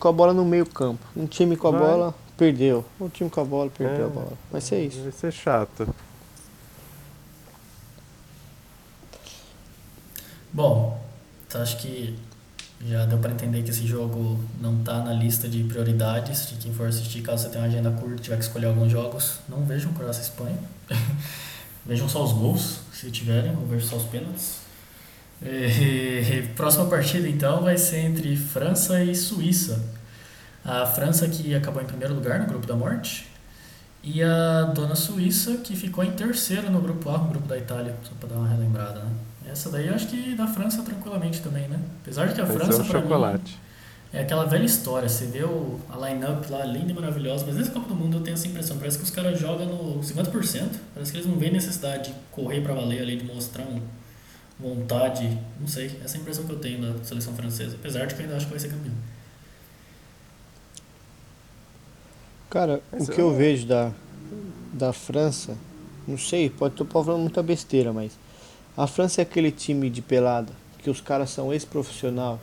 [0.00, 1.02] com a bola no meio campo.
[1.16, 1.80] Um time com a Vai.
[1.80, 2.84] bola perdeu.
[3.00, 4.06] Um time com a bola perdeu É.
[4.06, 4.32] a bola.
[4.50, 5.00] Vai ser isso.
[5.02, 5.88] Vai ser chato.
[10.52, 11.00] Bom,
[11.46, 12.18] então acho que
[12.88, 16.72] já deu para entender que esse jogo não tá na lista de prioridades de quem
[16.72, 17.22] for assistir.
[17.22, 20.20] Caso você tenha uma agenda curta e tiver que escolher alguns jogos, não vejam Croácia
[20.20, 20.58] e Espanha.
[21.84, 24.58] vejam só os gols, se tiverem, ou vejam só os pênaltis.
[25.42, 29.84] E, próxima partida então vai ser entre França e Suíça.
[30.64, 33.26] A França que acabou em primeiro lugar no grupo da morte
[34.02, 37.94] e a dona Suíça que ficou em terceiro no grupo A, no grupo da Itália,
[38.02, 39.10] só para dar uma relembrada, né?
[39.56, 41.80] Essa daí eu acho que da França tranquilamente também, né?
[42.02, 43.58] Apesar de que a Vai França ser um pra mim, chocolate.
[44.12, 47.70] é aquela velha história, você vê o, a line-up lá linda e maravilhosa, mas nesse
[47.70, 51.10] Copa do Mundo eu tenho essa impressão, parece que os caras jogam no 50%, parece
[51.12, 53.80] que eles não veem necessidade de correr pra valer ali, de mostrar um,
[54.60, 58.14] vontade, não sei, essa é a impressão que eu tenho da seleção francesa, apesar de
[58.14, 58.94] que eu ainda acho que vai ser campeão.
[62.50, 63.92] Cara, o que eu- eu vejo da,
[64.72, 65.56] da França,
[66.06, 68.12] não sei, pode estar falando muita besteira, mas
[68.76, 72.38] a França é aquele time de pelada que os caras são ex-profissional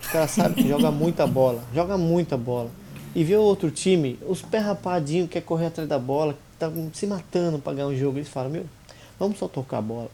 [0.00, 2.70] Os caras sabem que joga muita bola, joga muita bola.
[3.14, 7.06] E vê o outro time, os pé rapadinhos quer correr atrás da bola, tá se
[7.06, 8.18] matando pra ganhar um jogo.
[8.18, 8.66] Eles falam, meu,
[9.18, 10.10] vamos só tocar a bola.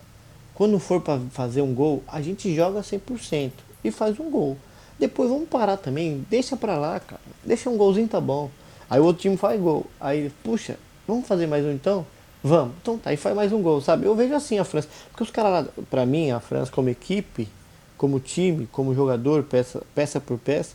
[0.54, 3.50] Quando for para fazer um gol, a gente joga 100%
[3.82, 4.56] e faz um gol.
[4.98, 7.20] Depois vamos parar também, deixa pra lá, cara.
[7.44, 8.48] Deixa um golzinho tá bom.
[8.88, 9.86] Aí o outro time faz gol.
[10.00, 12.06] Aí, puxa, vamos fazer mais um então?
[12.46, 12.74] Vamos.
[12.82, 14.04] Então tá, e faz mais um gol, sabe?
[14.04, 14.86] Eu vejo assim a França.
[15.08, 17.48] Porque os caras lá, pra mim, a França como equipe,
[17.96, 20.74] como time, como jogador, peça, peça por peça,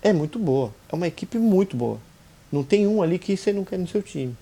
[0.00, 0.72] é muito boa.
[0.88, 1.98] É uma equipe muito boa.
[2.52, 4.36] Não tem um ali que você não quer no seu time.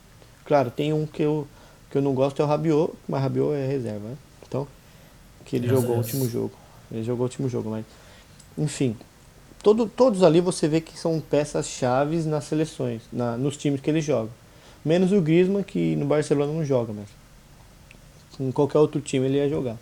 [0.45, 1.49] Claro, tem um que eu,
[1.91, 4.17] que eu não gosto, é o Rabiot, mas Rabiot é reserva, né?
[4.47, 4.69] Então,
[5.47, 6.13] que ele Graças jogou o Deus.
[6.13, 6.53] último jogo.
[6.93, 7.87] Ele jogou o último jogo, mas.
[8.59, 8.97] Enfim.
[9.63, 13.89] Todo, todos ali você vê que são peças chaves nas seleções, na, nos times que
[13.89, 14.31] ele joga.
[14.85, 17.09] Menos o Griezmann, que no Barcelona não joga, mas.
[18.39, 19.77] Em qualquer outro time ele ia jogar.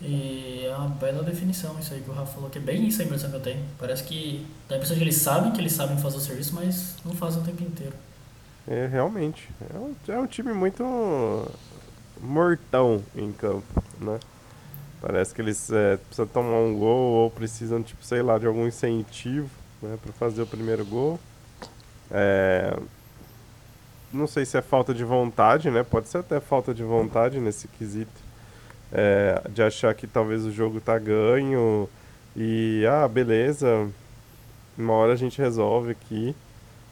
[0.00, 3.02] E é uma bela definição isso aí que o Rafa falou, que é bem isso
[3.02, 3.64] a impressão que eu tenho.
[3.78, 6.96] Parece que dá a impressão que eles sabem que eles sabem fazer o serviço, mas
[7.04, 7.94] não fazem o tempo inteiro.
[8.66, 9.48] É, realmente.
[9.74, 10.84] É um, é um time muito
[12.20, 14.20] mortão em campo, né?
[15.00, 18.66] Parece que eles é, precisam tomar um gol ou precisam, tipo, sei lá, de algum
[18.66, 19.48] incentivo
[19.80, 21.18] né, para fazer o primeiro gol.
[22.10, 22.76] É,
[24.12, 25.82] não sei se é falta de vontade, né?
[25.82, 28.28] Pode ser até falta de vontade nesse quesito.
[28.90, 31.86] É, de achar que talvez o jogo tá ganho
[32.34, 33.86] e, ah, beleza,
[34.78, 36.34] uma hora a gente resolve aqui.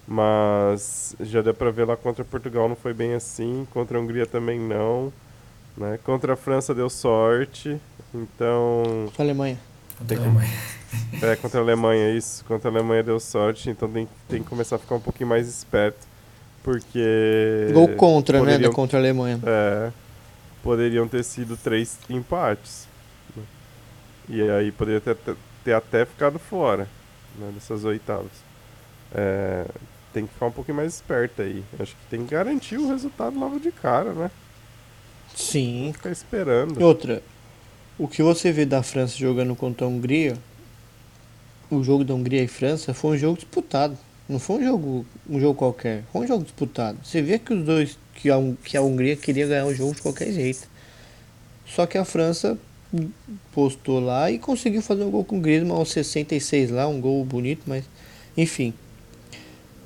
[0.07, 4.25] Mas já deu pra ver lá contra Portugal não foi bem assim, contra a Hungria
[4.25, 5.13] também não,
[5.77, 5.99] né?
[6.05, 7.77] Contra a França deu sorte,
[8.15, 9.59] então Alemanha.
[9.99, 10.53] Contra a Tem- Alemanha.
[11.23, 14.77] É contra a Alemanha isso, contra a Alemanha deu sorte, então tem, tem que começar
[14.77, 16.07] a ficar um pouquinho mais esperto,
[16.63, 18.45] porque Gol contra, né?
[18.45, 19.41] poderiam- Da contra a Alemanha.
[19.45, 19.91] é,
[20.63, 22.87] poderiam ter sido três empates.
[23.37, 23.43] né?
[24.29, 25.17] E aí poderia ter,
[25.65, 26.89] ter até ficado fora
[27.39, 28.33] né, dessas oitavas.
[29.15, 29.65] É,
[30.13, 31.63] tem que ficar um pouquinho mais esperto aí.
[31.79, 34.31] Acho que tem que garantir o resultado logo de cara, né?
[35.35, 35.91] Sim.
[35.93, 36.83] Ficar esperando.
[36.83, 37.23] Outra,
[37.99, 40.37] o que você vê da França jogando contra a Hungria,
[41.71, 43.97] o jogo da Hungria e França foi um jogo disputado.
[44.29, 46.99] Não foi um jogo, um jogo qualquer, foi um jogo disputado.
[47.03, 50.03] Você vê que os dois, que a, que a Hungria queria ganhar o jogo de
[50.03, 50.69] qualquer jeito.
[51.67, 52.59] Só que a França
[53.53, 57.25] postou lá e conseguiu fazer um gol com o Griezmann aos 66 lá, um gol
[57.25, 57.85] bonito, mas
[58.37, 58.73] enfim.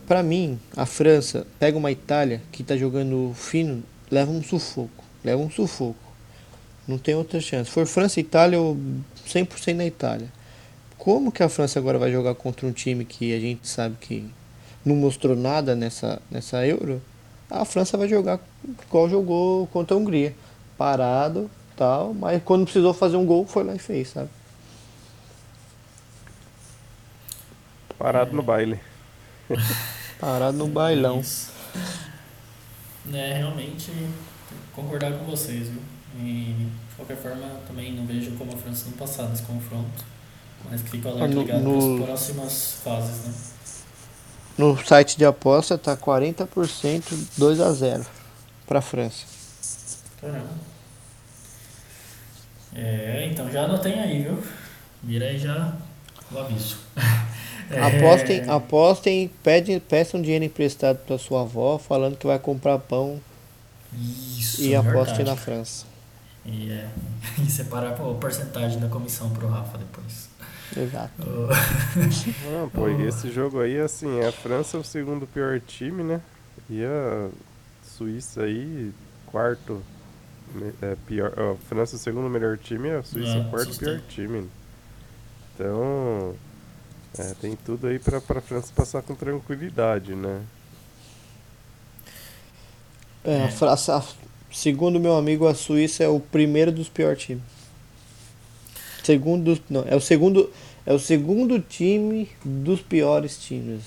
[0.06, 5.40] Pra mim, a França pega uma Itália que tá jogando fino, leva um sufoco, leva
[5.40, 6.10] um sufoco.
[6.88, 7.70] Não tem outra chance.
[7.70, 8.76] For França e Itália, eu
[9.28, 10.28] 100% na Itália.
[11.00, 14.30] Como que a França agora vai jogar contra um time que a gente sabe que
[14.84, 17.00] não mostrou nada nessa, nessa Euro?
[17.48, 18.38] A França vai jogar
[18.86, 20.36] igual jogou contra a Hungria.
[20.76, 24.28] Parado, tal, mas quando precisou fazer um gol, foi lá e fez, sabe?
[27.98, 28.78] Parado no baile.
[30.20, 31.20] Parado no bailão.
[31.20, 31.50] Isso.
[33.10, 33.90] É, realmente
[34.74, 35.80] concordar com vocês, viu?
[36.18, 40.19] E, de qualquer forma, também não vejo como a França não passar nesse confronto.
[40.68, 43.34] Mas fico alerta No- ligado no- para as próximas fases, né?
[44.58, 48.04] No site de aposta tá 40% 2 a 0
[48.66, 49.24] para a França.
[50.20, 50.48] Caramba.
[52.74, 54.38] É, então já anotei aí, viu?
[55.02, 55.72] Vira aí já
[56.30, 56.76] o aviso.
[57.72, 63.20] É, Apostem, apostem, pedem, peçam dinheiro emprestado para sua avó, falando que vai comprar pão
[63.96, 65.22] Isso, e apostem verdade.
[65.30, 65.84] na França.
[66.44, 66.88] E, é,
[67.40, 70.28] e separar a porcentagem da comissão pro Rafa depois.
[70.76, 71.12] Exato.
[72.46, 76.20] Ah, pô, esse jogo aí, assim, a França é o segundo pior time, né?
[76.68, 77.28] E a
[77.82, 78.92] Suíça aí,
[79.26, 79.82] quarto
[80.80, 81.32] é, pior.
[81.38, 83.88] a França é o segundo melhor time e a Suíça É, o quarto assustei.
[83.96, 84.48] pior time.
[85.54, 86.34] Então,
[87.18, 90.42] é, tem tudo aí pra, pra França passar com tranquilidade, né?
[93.24, 94.04] É, a França, a-
[94.52, 97.42] segundo meu amigo, a Suíça é o primeiro dos piores times.
[99.02, 100.50] Segundo, dos- não, é o segundo,
[100.86, 103.82] é o segundo time dos piores times.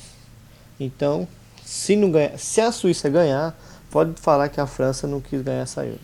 [0.79, 1.27] Então,
[1.63, 3.57] se não ganhar, se a Suíça ganhar,
[3.91, 5.99] pode falar que a França não quis ganhar essa Euro.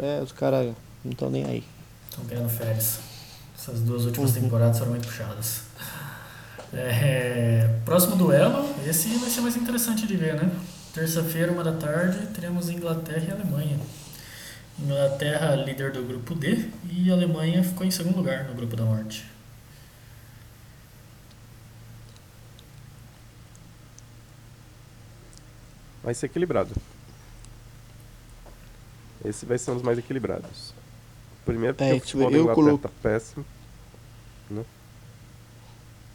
[0.00, 0.74] É, os caras
[1.04, 1.64] não estão nem aí.
[2.10, 2.98] Estão querendo férias.
[3.56, 4.42] Essas duas últimas Uhum.
[4.42, 5.62] temporadas foram muito puxadas.
[6.72, 10.50] É, próximo duelo, esse vai ser mais interessante de ver, né?
[10.92, 13.78] Terça-feira, uma da tarde, teremos Inglaterra e Alemanha.
[14.82, 18.84] Inglaterra, líder do grupo D, e a Alemanha ficou em segundo lugar no grupo da
[18.84, 19.24] morte.
[26.04, 26.70] Vai ser equilibrado.
[29.24, 30.72] Esse vai ser um dos mais equilibrados.
[31.46, 33.44] Primeiro porque É, o futebol da Inglaterra colo- tá péssimo.
[34.50, 34.64] né?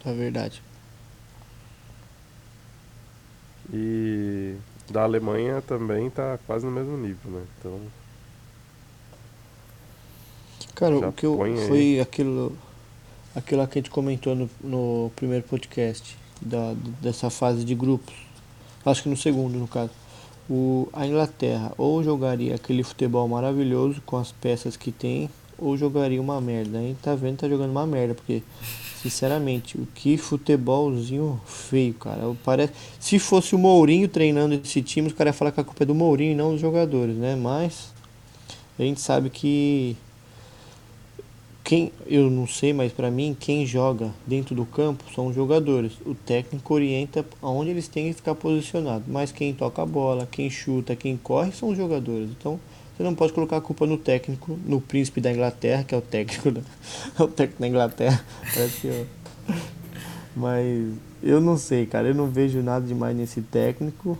[0.04, 0.62] É verdade.
[3.72, 4.56] E
[4.90, 7.44] da Alemanha também tá quase no mesmo nível, né?
[7.58, 7.80] Então,
[10.74, 11.68] Cara, o que eu, aí.
[11.68, 12.56] foi aquilo,
[13.36, 16.72] aquilo que a gente comentou no, no primeiro podcast, da,
[17.02, 18.14] dessa fase de grupos.
[18.84, 19.90] Acho que no segundo, no caso.
[20.48, 26.20] O, a Inglaterra ou jogaria aquele futebol maravilhoso com as peças que tem, ou jogaria
[26.20, 26.78] uma merda.
[26.78, 28.42] A gente tá vendo tá jogando uma merda, porque,
[29.00, 32.34] sinceramente, o que futebolzinho feio, cara.
[32.44, 35.84] Parece, se fosse o Mourinho treinando esse time, os caras iam falar que a culpa
[35.84, 37.36] é do Mourinho e não dos jogadores, né?
[37.36, 37.92] Mas
[38.78, 39.96] a gente sabe que
[41.70, 45.92] quem eu não sei, mas pra mim quem joga dentro do campo são os jogadores.
[46.04, 50.50] O técnico orienta aonde eles têm que ficar posicionados, mas quem toca a bola, quem
[50.50, 52.28] chuta, quem corre são os jogadores.
[52.36, 52.58] Então
[52.96, 56.00] você não pode colocar a culpa no técnico, no príncipe da Inglaterra, que é o
[56.02, 56.60] técnico da,
[57.16, 58.24] é o técnico da Inglaterra.
[58.52, 59.06] Parece eu-
[60.34, 60.88] Mas
[61.22, 64.18] eu não sei, cara, eu não vejo nada demais nesse técnico.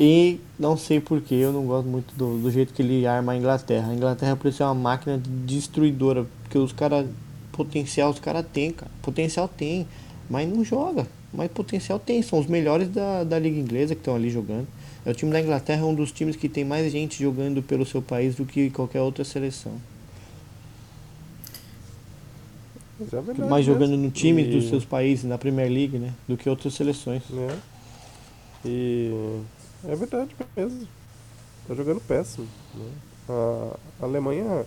[0.00, 3.36] E não sei porquê, eu não gosto muito do, do jeito que ele arma a
[3.36, 3.90] Inglaterra.
[3.90, 7.06] A Inglaterra parece ser uma máquina de destruidora, porque os caras.
[7.52, 8.90] Potencial os caras têm, cara.
[9.02, 9.86] Potencial tem,
[10.30, 11.06] mas não joga.
[11.32, 14.66] Mas potencial tem, são os melhores da, da Liga Inglesa que estão ali jogando.
[15.04, 17.84] É o time da Inglaterra é um dos times que tem mais gente jogando pelo
[17.84, 19.72] seu país do que qualquer outra seleção.
[23.00, 23.74] é verdade mais mesmo.
[23.74, 26.12] jogando no time E- dos seus países, na Premier League, né?
[26.28, 27.22] Do que outras seleções.
[27.30, 27.58] né?
[28.64, 29.10] E
[29.84, 30.88] é verdade mesmo.
[31.66, 32.48] Tá jogando péssimo.
[32.74, 32.90] né?
[33.28, 34.66] A Alemanha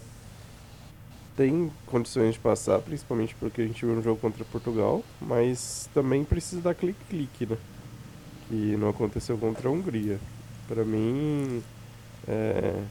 [1.36, 6.24] tem condições de passar, principalmente porque a gente viu um jogo contra Portugal, mas também
[6.24, 7.57] precisa dar clique-clique, né?
[8.47, 10.20] Que não aconteceu contra a Hungria.
[10.68, 11.61] Pra mim,
[12.28, 12.82] é,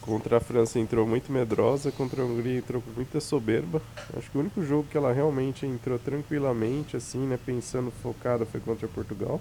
[0.00, 3.80] contra a França entrou muito medrosa, contra a Hungria entrou com muita soberba.
[4.16, 8.60] Acho que o único jogo que ela realmente entrou tranquilamente, assim, né, pensando focada, foi
[8.60, 9.40] contra Portugal.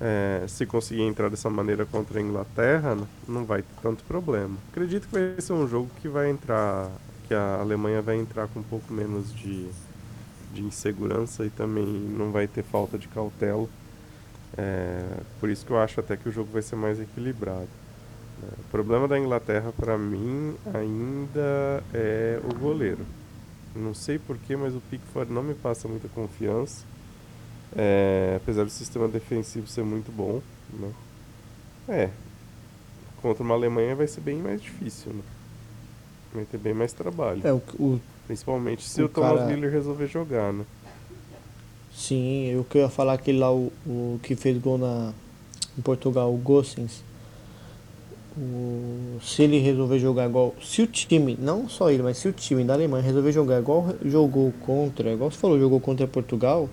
[0.00, 2.96] É, se conseguir entrar dessa maneira contra a Inglaterra,
[3.28, 4.56] não vai ter tanto problema.
[4.70, 6.90] Acredito que vai ser um jogo que vai entrar,
[7.28, 9.68] que a Alemanha vai entrar com um pouco menos de,
[10.52, 13.68] de insegurança e também não vai ter falta de cautela.
[14.56, 15.02] É,
[15.40, 17.68] por isso que eu acho até que o jogo vai ser mais equilibrado.
[18.42, 18.48] né?
[18.58, 23.04] O problema da Inglaterra, para mim, ainda é o goleiro.
[23.74, 26.84] Não sei porquê, mas o Pickford não me passa muita confiança.
[27.76, 30.40] É, apesar do sistema defensivo ser muito bom,
[30.72, 30.92] né?
[31.88, 32.10] É,
[33.20, 35.22] contra uma Alemanha vai ser bem mais difícil, né?
[36.32, 37.40] Vai ter bem mais trabalho.
[37.44, 40.64] É, o, o, Principalmente se o o, Thomas cara- Miller resolver jogar, né?
[41.92, 45.12] sim, eu ia falar, aquele lá, o, o que fez gol na,
[45.78, 47.02] em Portugal, o Gossens.
[48.36, 50.54] O, se ele resolver jogar igual.
[50.60, 53.94] Se o time, não só ele, mas se o time da Alemanha resolver jogar igual
[54.04, 56.68] jogou contra, igual você falou, jogou contra Portugal,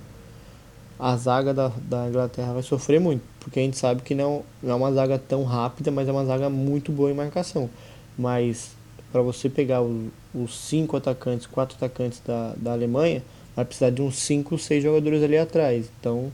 [1.02, 3.24] a zaga da, da Inglaterra vai sofrer muito.
[3.40, 6.24] Porque a gente sabe que não, não é uma zaga tão rápida, mas é uma
[6.24, 7.68] zaga muito boa em marcação.
[8.16, 8.70] Mas
[9.12, 13.24] para você pegar o- os cinco atacantes, quatro atacantes da, da Alemanha,
[13.56, 15.90] vai precisar de uns cinco, seis jogadores ali atrás.
[16.00, 16.32] Então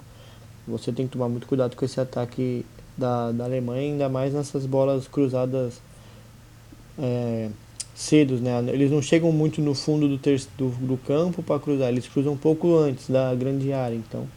[0.68, 2.65] você tem que tomar muito cuidado com esse ataque
[2.97, 5.80] da, da Alemanha, ainda mais nessas bolas cruzadas
[6.99, 7.49] é,
[7.95, 8.59] cedos, né?
[8.68, 12.34] Eles não chegam muito no fundo do, ter, do, do campo para cruzar, eles cruzam
[12.34, 13.95] um pouco antes da grande área.
[13.95, 14.28] Então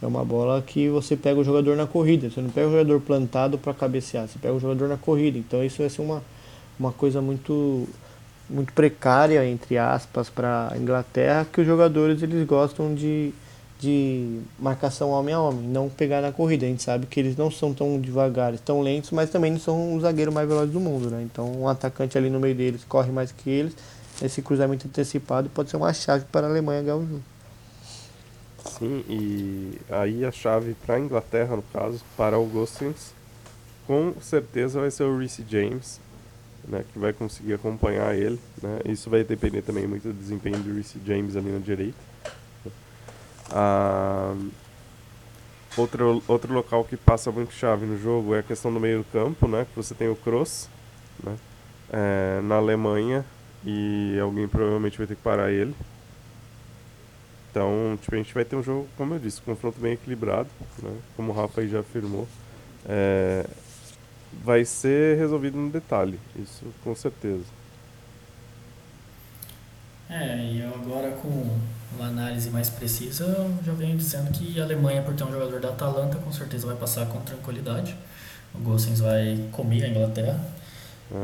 [0.00, 3.00] é uma bola que você pega o jogador na corrida, você não pega o jogador
[3.00, 5.38] plantado para cabecear, você pega o jogador na corrida.
[5.38, 6.22] Então isso vai ser uma,
[6.78, 7.88] uma coisa muito
[8.50, 13.32] muito precária entre aspas para a Inglaterra, que os jogadores eles gostam de
[13.78, 16.66] de marcação homem a homem, não pegar na corrida.
[16.66, 19.94] A gente sabe que eles não são tão devagares, tão lentos, mas também não são
[19.94, 21.22] os zagueiros mais velozes do mundo, né?
[21.22, 23.76] Então, um atacante ali no meio deles corre mais que eles.
[24.20, 27.22] Esse cruzamento antecipado pode ser uma chave para a Alemanha ganhar o jogo.
[28.68, 33.12] Sim, e aí a chave para a Inglaterra, no caso, para o Gosens,
[33.86, 36.00] com certeza vai ser o Reece James,
[36.66, 38.38] né, que vai conseguir acompanhar ele.
[38.62, 38.80] Né?
[38.86, 41.98] Isso vai depender também muito do desempenho do Reece James ali na direita.
[43.50, 44.36] Ah,
[45.76, 49.04] outro, outro local que passa muito chave no jogo é a questão do meio do
[49.04, 49.66] campo, né?
[49.70, 50.68] Que você tem o Kroos,
[51.24, 51.36] né?
[51.92, 53.24] é, na Alemanha
[53.64, 55.74] e alguém provavelmente vai ter que parar ele.
[57.58, 60.48] Então, tipo, a gente vai ter um jogo, como eu disse, um confronto bem equilibrado,
[60.80, 60.96] né?
[61.16, 62.28] Como o Rafa aí já afirmou.
[62.88, 63.44] É,
[64.44, 67.42] vai ser resolvido no detalhe, isso com certeza.
[70.08, 71.58] É, e eu agora com
[71.96, 75.58] uma análise mais precisa, eu já venho dizendo que a Alemanha, por ter um jogador
[75.58, 77.96] da Atalanta, com certeza vai passar com tranquilidade.
[78.54, 80.40] O Gossens vai comer a Inglaterra.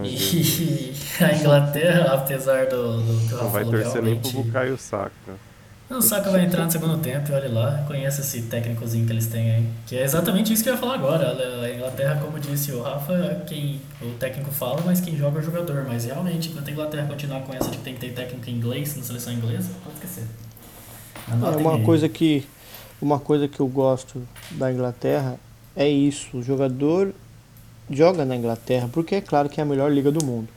[0.03, 4.30] E a Inglaterra, apesar do, do que o Não vai torcer nem pro.
[4.30, 5.53] Bukayo Saka.
[5.91, 9.26] O Saka vai entrar no segundo tempo e olha lá, conhece esse técnicozinho que eles
[9.26, 9.66] têm aí.
[9.87, 11.37] Que é exatamente isso que eu ia falar agora.
[11.62, 15.45] A Inglaterra, como disse o Rafa, quem o técnico fala, mas quem joga é o
[15.45, 15.85] jogador.
[15.87, 18.55] Mas realmente, enquanto a Inglaterra continuar com essa de que tem que ter técnico em
[18.55, 20.24] inglês na seleção inglesa, pode esquecer.
[21.30, 21.85] É uma aí.
[21.85, 22.47] coisa que
[23.01, 25.39] uma coisa que eu gosto da Inglaterra
[25.76, 27.12] é isso, o jogador
[27.91, 30.49] joga na Inglaterra, porque é claro que é a melhor liga do mundo.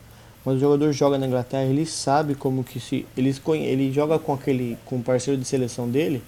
[0.47, 3.35] Mas o jogador joga na Inglaterra, ele sabe como que se ele,
[3.65, 6.23] ele joga com aquele com o parceiro de seleção dele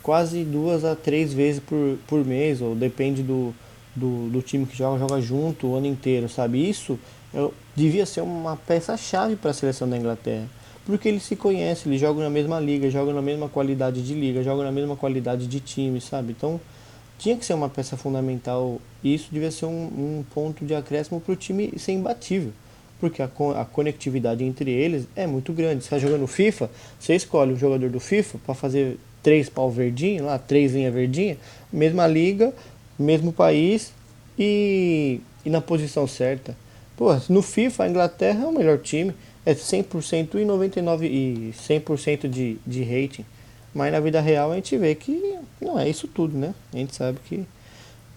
[0.00, 3.52] quase duas a três vezes por, por mês, ou depende do,
[3.96, 6.70] do, do time que joga, joga junto o ano inteiro, sabe?
[6.70, 6.96] Isso
[7.32, 10.46] eu, devia ser uma peça-chave para a seleção da Inglaterra.
[10.86, 14.40] Porque eles se conhecem, eles jogam na mesma liga, jogam na mesma qualidade de liga,
[14.44, 16.30] jogam na mesma qualidade de time, sabe?
[16.30, 16.60] Então
[17.18, 21.20] tinha que ser uma peça fundamental e isso devia ser um, um ponto de acréscimo
[21.20, 22.52] para o time ser imbatível.
[23.04, 25.82] Porque a, co- a conectividade entre eles é muito grande.
[25.84, 30.24] Você está jogando FIFA, você escolhe um jogador do FIFA para fazer três pau verdinho,
[30.24, 31.36] lá, três linha verdinha,
[31.70, 32.50] mesma liga,
[32.98, 33.92] mesmo país
[34.38, 36.56] e, e na posição certa.
[36.96, 39.12] Pô, no FIFA a Inglaterra é o melhor time,
[39.44, 43.26] é 100% e 99 e 100% de, de rating.
[43.74, 46.54] Mas na vida real a gente vê que não é isso tudo, né?
[46.72, 47.44] A gente sabe que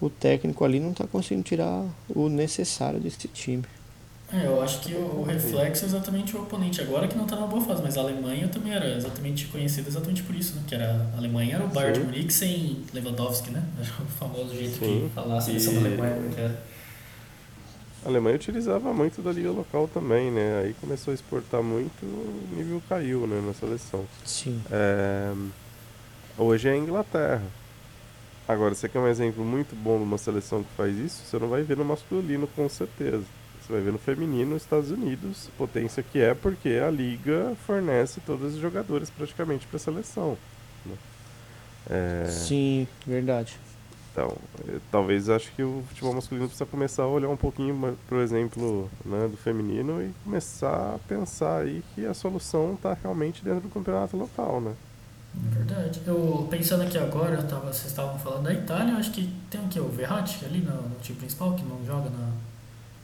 [0.00, 3.64] o técnico ali não está conseguindo tirar o necessário desse time.
[4.30, 6.82] É, eu acho que o, o reflexo é exatamente o oponente.
[6.82, 10.22] Agora que não tá numa boa fase, mas a Alemanha também era exatamente conhecida exatamente
[10.22, 10.62] por isso, né?
[10.68, 12.04] Que era, a Alemanha era o Bayern de Sim.
[12.06, 13.62] Munique sem Lewandowski, né?
[14.00, 15.08] O famoso jeito Sim.
[15.08, 16.14] que falar a seleção da E- Alemanha.
[16.16, 16.62] né, que era.
[18.04, 20.60] A Alemanha utilizava muito da liga local também, né?
[20.62, 24.04] Aí começou a exportar muito, o nível caiu, né, na seleção.
[24.26, 24.60] Sim.
[24.70, 25.32] É,
[26.36, 27.42] Hoje é a Inglaterra.
[28.46, 31.22] Agora, você quer um exemplo muito bom de uma seleção que faz isso?
[31.24, 33.24] Você não vai ver no masculino, com certeza.
[33.68, 38.54] Você vai ver no feminino, Estados Unidos, potência que é, porque a liga fornece todos
[38.54, 40.38] os jogadores praticamente para a seleção.
[40.86, 40.94] né?
[41.90, 43.58] É, Sim, verdade.
[44.10, 44.34] então,
[44.66, 48.22] eh, talvez acho que o futebol masculino precisa começar a olhar um pouquinho para o
[48.22, 53.60] exemplo né, do feminino e começar a pensar aí que a solução está realmente dentro
[53.60, 54.74] do campeonato local, né?
[55.36, 56.00] É verdade.
[56.06, 59.68] Eu pensando aqui agora, eu tava, vocês estavam falando da Itália, acho que tem o
[59.68, 59.78] que?
[59.78, 62.30] O Verratti ali no, no time principal, que não joga na.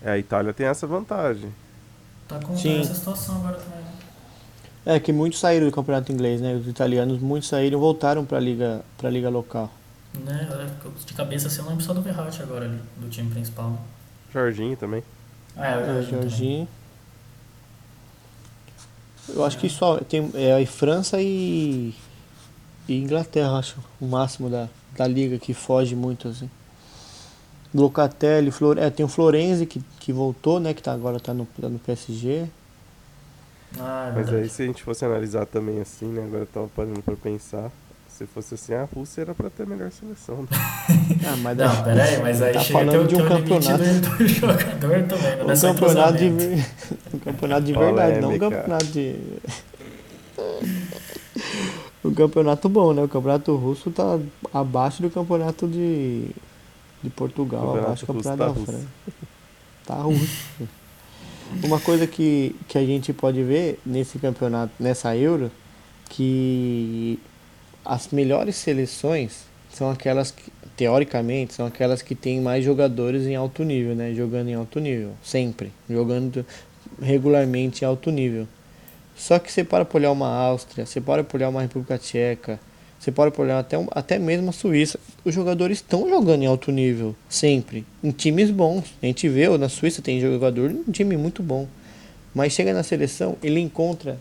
[0.04, 1.52] É, a Itália tem essa vantagem.
[2.28, 2.80] Tá com Sim.
[2.80, 3.78] essa situação agora também.
[3.80, 3.84] né?
[4.86, 6.54] É que muitos saíram do campeonato inglês, né?
[6.54, 9.70] Os italianos, muitos saíram e voltaram para a liga, pra liga local.
[10.24, 10.46] Né?
[11.06, 13.70] De cabeça assim, eu lembro só do Verratti agora ali, do time principal.
[13.70, 13.78] né?
[14.32, 15.02] Jorginho também.
[15.56, 16.20] Ah, é, É, o Jorginho também.
[16.30, 16.68] Jorginho.
[19.28, 21.94] Eu acho que só tem é, França e,
[22.86, 26.50] e Inglaterra, acho, o máximo da, da liga que foge muito assim.
[27.74, 30.72] Locatelli, Flor, é, tem o Florenzi que, que voltou, né?
[30.72, 32.46] Que tá, agora tá no, tá no PSG.
[33.78, 34.44] Ah, é Mas verdade.
[34.44, 36.22] aí se a gente fosse analisar também assim, né?
[36.24, 37.70] Agora eu tava parando pra pensar.
[38.08, 40.42] Se fosse assim, a Rússia era pra ter a melhor seleção.
[40.42, 40.48] Né?
[41.26, 43.82] Ah, mas Não, pera aí, mas aí Tá chega falando o de um teu campeonato.
[43.82, 46.26] do, do jogador também, não é um campeonato de,
[47.12, 49.16] um campeonato de verdade, não um campeonato de.
[52.04, 53.02] Um campeonato bom, né?
[53.02, 54.18] O campeonato russo tá
[54.52, 56.28] abaixo do campeonato de,
[57.04, 58.54] de Portugal, do russo campeonato tá da.
[58.54, 58.86] França.
[59.86, 60.68] Tá russo.
[61.62, 65.50] Uma coisa que, que a gente pode ver nesse campeonato, nessa Euro,
[66.08, 67.18] que
[67.84, 73.62] as melhores seleções são aquelas que, teoricamente, são aquelas que têm mais jogadores em alto
[73.62, 74.14] nível, né?
[74.14, 75.70] Jogando em alto nível, sempre.
[75.88, 76.46] Jogando
[77.00, 78.48] regularmente em alto nível.
[79.14, 82.58] Só que você para pra olhar uma Áustria, você para pra olhar uma República Tcheca,
[83.04, 84.98] você pra olhar até, um- até mesmo a Suíça.
[85.24, 87.84] Os jogadores estão jogando em alto nível, sempre.
[88.02, 88.84] Em times bons.
[89.02, 91.66] A gente vê, na Suíça tem jogador em time muito bom.
[92.34, 94.18] Mas chega na seleção, ele encontra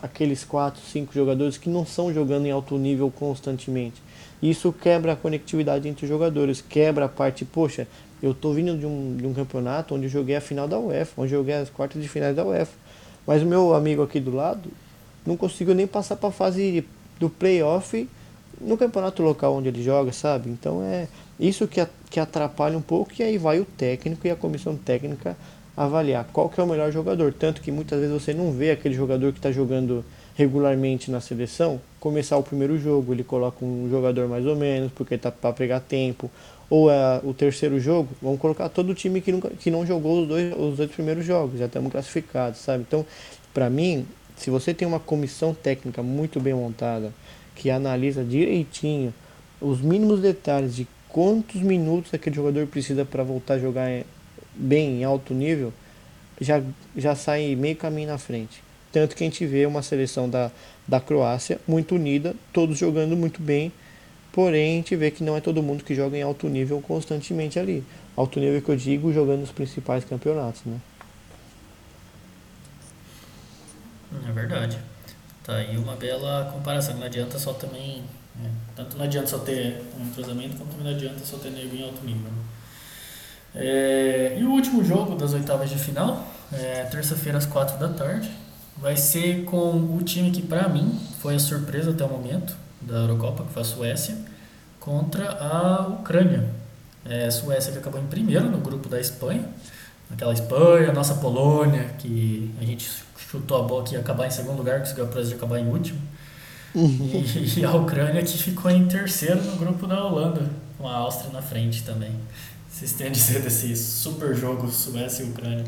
[0.00, 4.00] aqueles 4, 5 jogadores que não estão jogando em alto nível constantemente.
[4.42, 7.88] Isso quebra a conectividade entre os jogadores, quebra a parte, poxa,
[8.22, 11.20] eu tô vindo de um, de um campeonato onde eu joguei a final da UEFA,
[11.22, 12.72] onde eu joguei as quartas de finais da UEFA.
[13.26, 14.70] Mas o meu amigo aqui do lado
[15.24, 16.84] não conseguiu nem passar para a fase
[17.18, 18.06] do playoff
[18.60, 20.50] no campeonato local onde ele joga, sabe?
[20.50, 24.36] Então é isso que, que atrapalha um pouco e aí vai o técnico e a
[24.36, 25.36] comissão técnica
[25.76, 27.32] avaliar qual que é o melhor jogador.
[27.32, 30.04] Tanto que muitas vezes você não vê aquele jogador que está jogando
[30.34, 35.18] regularmente na seleção começar o primeiro jogo, ele coloca um jogador mais ou menos porque
[35.18, 36.30] tá para pegar tempo.
[36.68, 40.22] Ou é o terceiro jogo, vamos colocar todo o time que, nunca, que não jogou
[40.22, 42.84] os dois, os dois primeiros jogos, já estamos classificados, sabe?
[42.86, 43.06] Então,
[43.54, 44.04] para mim,
[44.36, 47.12] se você tem uma comissão técnica muito bem montada,
[47.56, 49.12] que analisa direitinho
[49.60, 54.04] os mínimos detalhes de quantos minutos aquele jogador precisa para voltar a jogar em-
[54.54, 55.72] bem em alto nível,
[56.40, 56.62] já,
[56.94, 58.62] já sai meio caminho na frente.
[58.92, 60.50] Tanto que a gente vê uma seleção da,
[60.86, 63.72] da Croácia muito unida, todos jogando muito bem,
[64.32, 67.58] porém a gente vê que não é todo mundo que joga em alto nível constantemente
[67.58, 67.82] ali.
[68.14, 70.78] Alto nível que eu digo, jogando os principais campeonatos, né?
[74.28, 74.78] É verdade.
[75.46, 76.96] Tá aí uma bela comparação.
[76.96, 78.02] Não adianta só também.
[78.34, 81.84] né, Tanto não adianta só ter um como também não adianta só ter nego em
[81.84, 82.22] alto nível.
[82.22, 82.42] né?
[83.54, 88.28] É, e o último jogo das oitavas de final, é, terça-feira às quatro da tarde,
[88.76, 92.96] vai ser com o time que pra mim foi a surpresa até o momento da
[92.96, 94.18] Eurocopa, que foi a Suécia,
[94.80, 96.50] contra a Ucrânia.
[97.04, 99.48] É, a Suécia que acabou em primeiro no grupo da Espanha.
[100.10, 104.58] Aquela Espanha, nossa Polônia, que a gente chutou a bola que ia acabar em segundo
[104.58, 106.00] lugar, conseguiu a proeza de acabar em último.
[106.74, 111.30] E, e a Ucrânia que ficou em terceiro no grupo da Holanda, com a Áustria
[111.32, 112.12] na frente também.
[112.70, 115.64] Vocês têm a dizer desse super jogo Suécia e Ucrânia?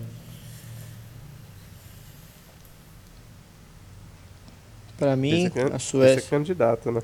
[4.98, 6.22] Pra mim, Esse é a Esse é Suécia.
[6.28, 7.00] candidato, né?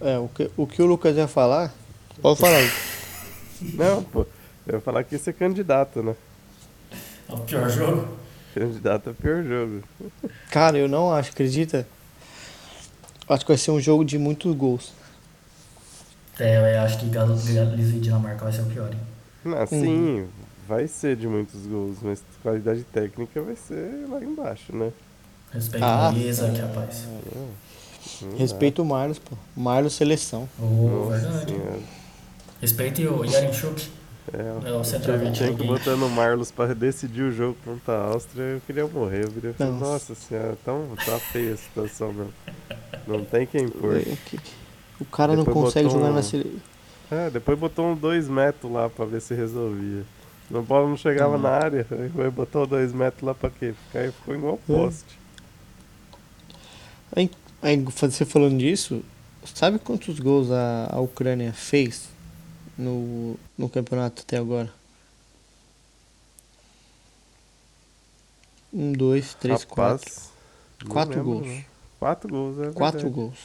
[0.00, 1.72] É, o que, o que o Lucas ia falar,
[2.20, 2.62] pode falar.
[3.60, 4.26] Não, pô.
[4.66, 6.16] Eu ia falar que esse é candidato, né?
[7.28, 8.08] É o pior jogo?
[8.60, 9.82] Candidato é pior jogo.
[10.50, 11.86] Cara, eu não acho, acredita?
[13.28, 14.92] Acho que vai ser um jogo de muitos gols.
[16.40, 19.00] É, eu acho que Galo- Gales e Dinamarca vai ser o pior, hein?
[19.44, 20.26] Não, sim,
[20.66, 24.90] vai ser de muitos gols, mas qualidade técnica vai ser lá embaixo, né?
[25.52, 27.04] Respeito Ah, ao Isaac, rapaz.
[28.22, 29.36] Não Respeito o Marlos, pô.
[29.54, 30.48] Marlos seleção.
[30.58, 30.64] Oh,
[31.10, 31.50] Nossa verdade.
[31.52, 31.78] senhora.
[32.60, 33.90] Respeite o Yarenchuk.
[34.32, 35.78] É, É o o centroavante Shevchenko do game.
[35.78, 39.24] botando o Marlos pra decidir o jogo contra a Áustria, eu queria morrer.
[39.24, 40.14] Eu queria falar, Nossa.
[40.14, 42.32] senhora, tão, tá feia a situação mesmo.
[43.06, 44.02] Não tem quem pôr.
[45.00, 46.60] O cara não Depois consegue botou jogar um- na seleção.
[47.10, 50.02] É, depois botou um 2 metros lá pra ver se resolvia.
[50.52, 51.40] A bola não chegava Hum.
[51.42, 52.10] na área, aí
[52.62, 53.74] o 2 metros lá pra quê?
[53.94, 54.72] Aí ficou igual É.
[54.72, 55.18] poste.
[57.14, 57.30] Aí,
[57.62, 59.02] aí, você falando disso,
[59.44, 62.08] sabe quantos gols a, a Ucrânia fez
[62.76, 64.72] no, no campeonato até agora?
[68.72, 70.04] Um, dois, três, quatro.
[70.08, 70.30] Rapaz,
[70.84, 71.46] não Quatro lembro, gols.
[71.46, 71.64] não.
[71.98, 73.14] Quatro gols, é Quatro verdade.
[73.14, 73.38] gols.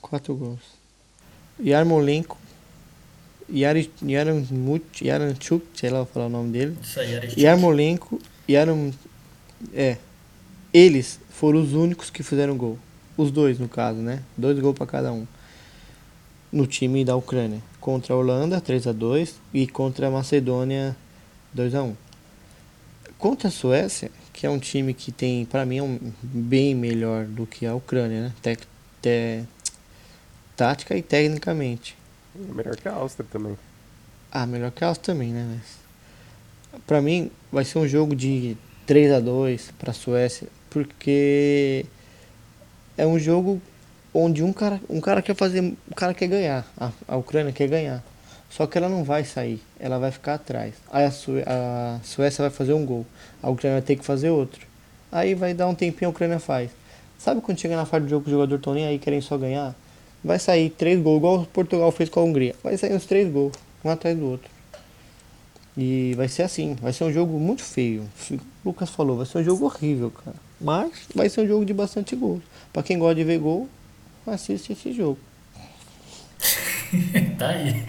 [0.00, 0.60] Quatro gols.
[1.62, 2.36] Yarmolenko,
[3.52, 6.76] Yari- Yaramut, Yaranchuk, sei lá falar o nome dele.
[6.82, 7.40] Isso aí, Yarenchuk.
[7.40, 8.92] Yarmolenko, Yaram...
[9.74, 9.98] É.
[10.72, 12.78] Eles foram os únicos que fizeram gol.
[13.16, 14.22] Os dois, no caso, né?
[14.36, 15.26] Dois gols pra cada um.
[16.52, 17.60] No time da Ucrânia.
[17.80, 20.96] Contra a Holanda, 3 a 2 E contra a Macedônia,
[21.54, 21.96] 2 a 1
[23.18, 27.24] Contra a Suécia, que é um time que tem, pra mim, é um bem melhor
[27.26, 28.32] do que a Ucrânia, né?
[28.42, 28.62] Tec,
[29.02, 29.44] te-
[30.56, 31.96] tática e tecnicamente.
[32.34, 33.56] É melhor que a Áustria também.
[34.32, 35.58] Ah, melhor que elas também, né?
[36.72, 41.84] Mas, pra mim, vai ser um jogo de 3 a 2 pra Suécia, porque
[42.96, 43.60] é um jogo
[44.12, 47.68] onde um cara, um cara quer fazer, um cara quer ganhar, a, a Ucrânia quer
[47.68, 48.02] ganhar.
[48.48, 50.74] Só que ela não vai sair, ela vai ficar atrás.
[50.92, 53.06] Aí a, Sué- a Suécia vai fazer um gol,
[53.42, 54.66] a Ucrânia vai ter que fazer outro.
[55.12, 56.70] Aí vai dar um tempinho a Ucrânia faz.
[57.18, 59.36] Sabe quando chega na fase do jogo que os jogadores estão nem aí querem só
[59.38, 59.74] ganhar?
[60.24, 62.54] Vai sair três gols, igual o Portugal fez com a Hungria.
[62.62, 63.52] Vai sair uns três gols,
[63.84, 64.50] um atrás do outro.
[65.76, 68.08] E vai ser assim, vai ser um jogo muito feio.
[68.30, 70.36] O Lucas falou, vai ser um jogo horrível, cara.
[70.60, 72.42] Mas vai ser um jogo de bastante gols.
[72.72, 73.68] Pra quem gosta de ver gol,
[74.26, 75.18] assiste esse jogo.
[77.38, 77.84] tá aí.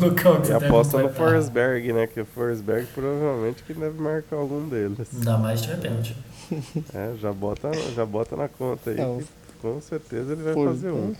[0.00, 1.08] o Lucão que E aposta no.
[1.10, 2.06] Forsberg, né?
[2.06, 5.06] Que o Forsberg provavelmente que deve marcar algum deles.
[5.14, 6.16] Ainda mais tiver pênalti.
[6.94, 9.00] É, já bota, já bota na conta aí.
[9.00, 9.26] O que
[9.60, 11.14] com certeza ele vai For- fazer um.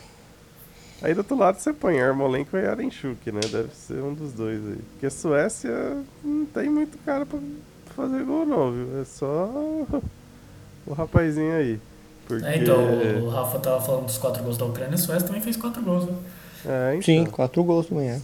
[1.03, 3.41] Aí do outro lado você põe Armolenko e Yarenchuk, né?
[3.51, 4.79] Deve ser um dos dois aí.
[4.93, 7.39] Porque a Suécia não tem muito cara pra
[7.95, 9.01] fazer gol não, viu?
[9.01, 9.27] É só
[10.87, 11.79] o rapazinho aí.
[12.27, 12.47] Porque...
[12.47, 12.79] É, então,
[13.23, 16.05] o Rafa tava falando dos quatro gols da Ucrânia, a Suécia também fez quatro gols,
[16.07, 16.15] né?
[16.67, 17.03] É, então.
[17.03, 18.21] Sim, quatro gols manhã.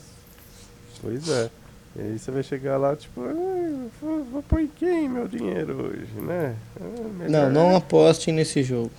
[1.02, 1.50] Pois é.
[1.96, 5.86] E aí você vai chegar lá, tipo, "Ah, vou, vou pôr em quem meu dinheiro
[5.88, 6.54] hoje, né?
[6.80, 8.90] Ah, Não, não apostem nesse jogo.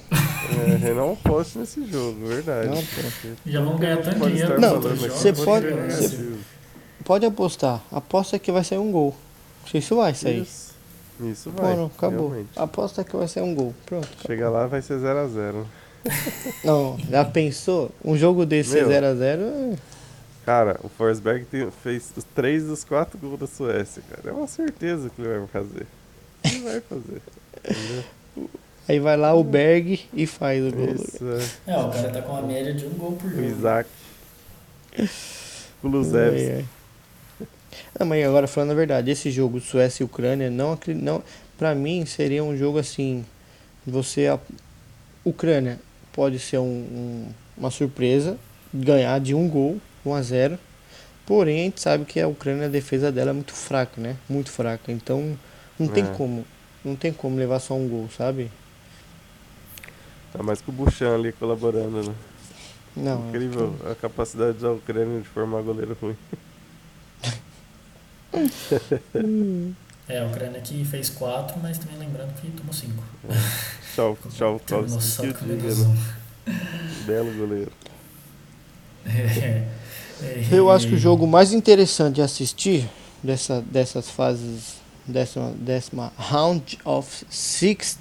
[0.84, 2.68] É, não aposto nesse jogo, verdade.
[2.68, 3.28] Não aposto.
[3.46, 6.38] Já vão ganhar tanto Pode dinheiro Não, você pode- é.
[7.06, 7.82] Pode apostar.
[7.92, 9.16] Aposta que vai sair um gol.
[9.70, 10.42] Se isso vai sair.
[10.42, 10.71] Isso,
[11.30, 11.72] isso vai.
[11.76, 12.30] Mano, acabou.
[12.30, 12.50] realmente.
[12.56, 13.74] Aposta que vai sair um gol.
[13.86, 14.08] Pronto.
[14.26, 15.64] Chega lá, vai ser 0x0.
[16.64, 17.92] Não, já pensou?
[18.04, 18.90] Um jogo desse Meu.
[18.90, 19.78] 0x0
[20.46, 24.30] Cara, o Forsberg tem- fez os três dos quatro gols da Suécia, cara.
[24.30, 25.86] É uma certeza que ele vai fazer.
[26.44, 27.22] Ele vai fazer.
[27.64, 28.04] entendeu?
[28.90, 30.96] Aí vai lá o Berg e faz o gol.
[30.96, 31.20] Isso,
[31.68, 31.72] é.
[31.72, 33.44] É, o cara tá com uma média de um gol por O jogo.
[33.44, 33.88] Isaac.
[34.98, 35.10] O Ai,
[35.82, 36.52] Kulusevski.
[36.52, 36.66] ai.
[38.00, 41.24] Não, mas agora falando a verdade, esse jogo Suécia e Ucrânia não, não
[41.58, 43.26] para mim seria um jogo assim,
[43.86, 44.40] você a
[45.24, 45.80] Ucrânia
[46.12, 48.38] pode ser um- um- uma surpresa,
[48.74, 50.58] ganhar de um gol, 1 a 0.
[51.26, 54.18] Porém, a gente sabe que a Ucrânia a defesa dela é muito fraca, né?
[54.28, 54.92] Muito fraca.
[54.92, 55.38] Então,
[55.80, 56.08] não tem É.
[56.08, 56.46] como,
[56.84, 58.52] não tem como levar só um gol, sabe?
[60.34, 62.16] Tá mais com o Buchan ali colaborando, né?
[62.96, 66.18] Não, Incrível a capacidade da Ucrânia de formar goleiro ruim.
[70.08, 72.92] É, a Ucrânia que fez 4, mas também lembrando que tomou 5.
[73.96, 75.04] Tchau, tchau, Terminou Klaus.
[75.04, 75.34] só Que.
[77.06, 77.72] Belo goleiro.
[79.04, 79.66] É,
[80.22, 82.88] é, Eu acho que o jogo mais interessante de assistir
[83.24, 84.76] dessa, dessas fases,
[85.08, 87.98] décima, décima round of 16,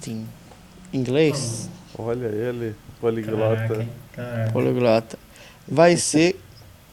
[0.93, 1.67] inglês,
[1.97, 3.81] Olha ele, Caraca, poliglota.
[3.81, 3.89] hein?
[4.13, 4.51] Caraca.
[4.51, 5.19] poliglota,
[5.67, 6.39] vai ser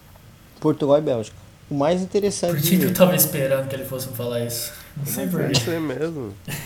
[0.58, 1.36] Portugal e Bélgica.
[1.70, 4.72] O mais Por interessante que, que eu tava esperando que ele fosse falar isso?
[4.96, 5.60] Não sei por vai quê.
[5.60, 6.34] ser mesmo.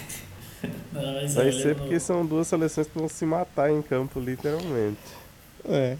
[0.93, 4.99] Não, mas Vai ser porque são duas seleções que vão se matar em campo, literalmente.
[5.69, 5.97] É.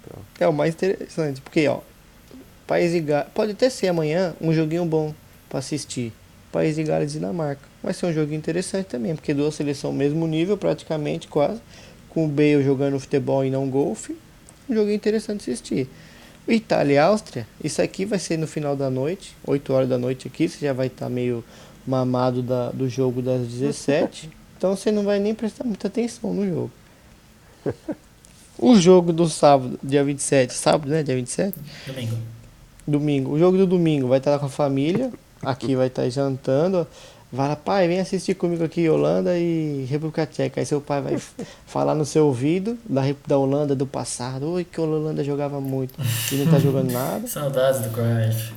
[0.00, 0.22] Então.
[0.40, 1.80] É o mais interessante, porque ó,
[2.66, 5.14] País de Gales, pode até ser amanhã um joguinho bom
[5.48, 6.12] pra assistir.
[6.52, 7.62] País de Gales e Dinamarca.
[7.82, 11.60] Vai ser um joguinho interessante também, porque duas seleções mesmo nível, praticamente quase,
[12.10, 14.16] com o Bale jogando futebol e não golfe.
[14.68, 15.88] Um joguinho interessante de assistir.
[16.52, 20.28] Itália e Áustria, isso aqui vai ser no final da noite, 8 horas da noite
[20.28, 21.44] aqui, você já vai estar meio
[21.86, 24.30] mamado da, do jogo das 17.
[24.58, 26.72] Então você não vai nem prestar muita atenção no jogo.
[28.58, 31.04] O jogo do sábado, dia 27, sábado, né?
[31.04, 31.54] Dia 27?
[31.86, 32.16] Domingo.
[32.84, 33.30] Domingo.
[33.30, 35.12] O jogo do domingo vai estar lá com a família.
[35.40, 36.84] Aqui vai estar jantando.
[37.30, 40.60] Vai lá, pai, vem assistir comigo aqui, Holanda e República Tcheca.
[40.60, 41.18] Aí seu pai vai
[41.66, 44.50] falar no seu ouvido da, da Holanda do passado.
[44.52, 45.92] Oi, que a Holanda jogava muito
[46.32, 47.28] e não tá jogando nada.
[47.28, 48.52] Saudades do Crash.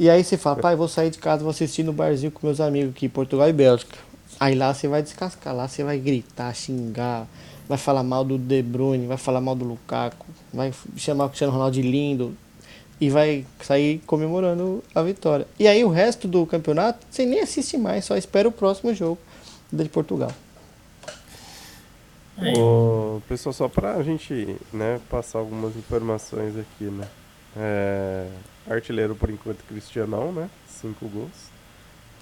[0.00, 2.60] E aí você fala, pai, vou sair de casa, vou assistir no barzinho com meus
[2.60, 3.98] amigos aqui, Portugal e Bélgica.
[4.40, 7.26] Aí lá você vai descascar, lá você vai gritar, xingar,
[7.68, 11.52] vai falar mal do De Bruyne, vai falar mal do Lukaku, vai chamar o Cristiano
[11.52, 12.34] Ronaldo de lindo
[13.00, 15.46] e vai sair comemorando a vitória.
[15.58, 19.18] E aí o resto do campeonato você nem assiste mais, só espera o próximo jogo
[19.72, 20.32] da de Portugal.
[22.56, 27.06] Ô, pessoal, só pra gente né, passar algumas informações aqui, né?
[27.56, 28.28] É,
[28.70, 30.48] artilheiro por enquanto Cristianão, né?
[30.68, 31.50] Cinco gols.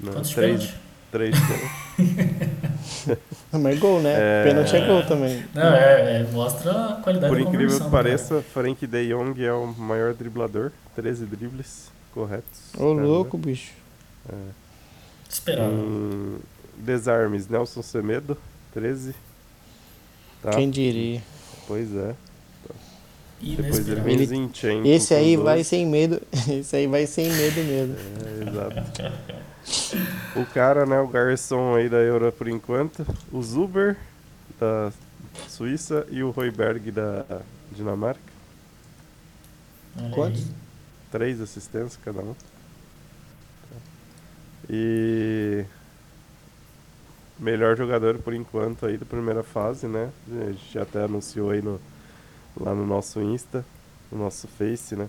[0.01, 0.13] Né?
[0.13, 0.81] quantos Três, pênaltis?
[1.11, 2.57] três pênaltis.
[3.53, 4.15] Mas gol, né?
[4.17, 4.45] É.
[4.45, 5.45] Pênalti é gol também.
[5.55, 9.45] Não, é, é, mostra a qualidade Por da incrível que do pareça, Frank de Jong
[9.45, 10.71] é o maior driblador.
[10.95, 12.73] 13 dribles corretos.
[12.79, 13.03] Ô né?
[13.03, 13.73] louco, bicho.
[14.27, 14.39] cara.
[15.29, 15.73] Esperava.
[15.73, 16.39] Em
[16.77, 18.37] desarmes, Nelson Semedo,
[18.73, 19.15] 13.
[20.43, 20.51] Tá?
[20.51, 21.23] Quem diria.
[21.67, 22.15] Pois é.
[23.41, 25.45] Depois ele Ele- Zinchenko Esse aí 12.
[25.45, 26.21] vai sem medo.
[26.49, 27.97] Esse aí vai sem medo mesmo.
[28.25, 29.27] É, exato.
[30.35, 33.97] o cara, né, o garçom aí da Euro por enquanto, o Zuber
[34.59, 34.93] da
[35.49, 37.25] Suíça e o Royberg da
[37.71, 38.21] Dinamarca.
[40.15, 40.47] Quantos?
[41.11, 42.35] Três assistências cada um.
[44.69, 45.65] E
[47.39, 50.11] melhor jogador por enquanto aí da primeira fase, né?
[50.31, 51.81] A gente já até anunciou aí no,
[52.59, 53.65] lá no nosso Insta,
[54.11, 55.09] no nosso Face, né?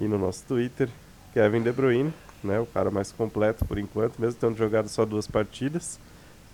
[0.00, 0.88] E no nosso Twitter,
[1.32, 2.12] Kevin De Bruyne,
[2.44, 2.58] né?
[2.60, 5.98] O cara mais completo por enquanto, mesmo tendo jogado só duas partidas,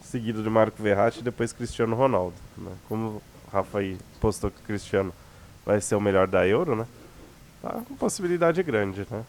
[0.02, 2.70] seguido de Marco Verratti e depois Cristiano Ronaldo, né?
[2.88, 3.22] Como o
[3.52, 5.12] Rafa aí postou que o Cristiano
[5.64, 6.86] vai ser o melhor da Euro, né?
[7.62, 9.24] Tá com possibilidade grande, né?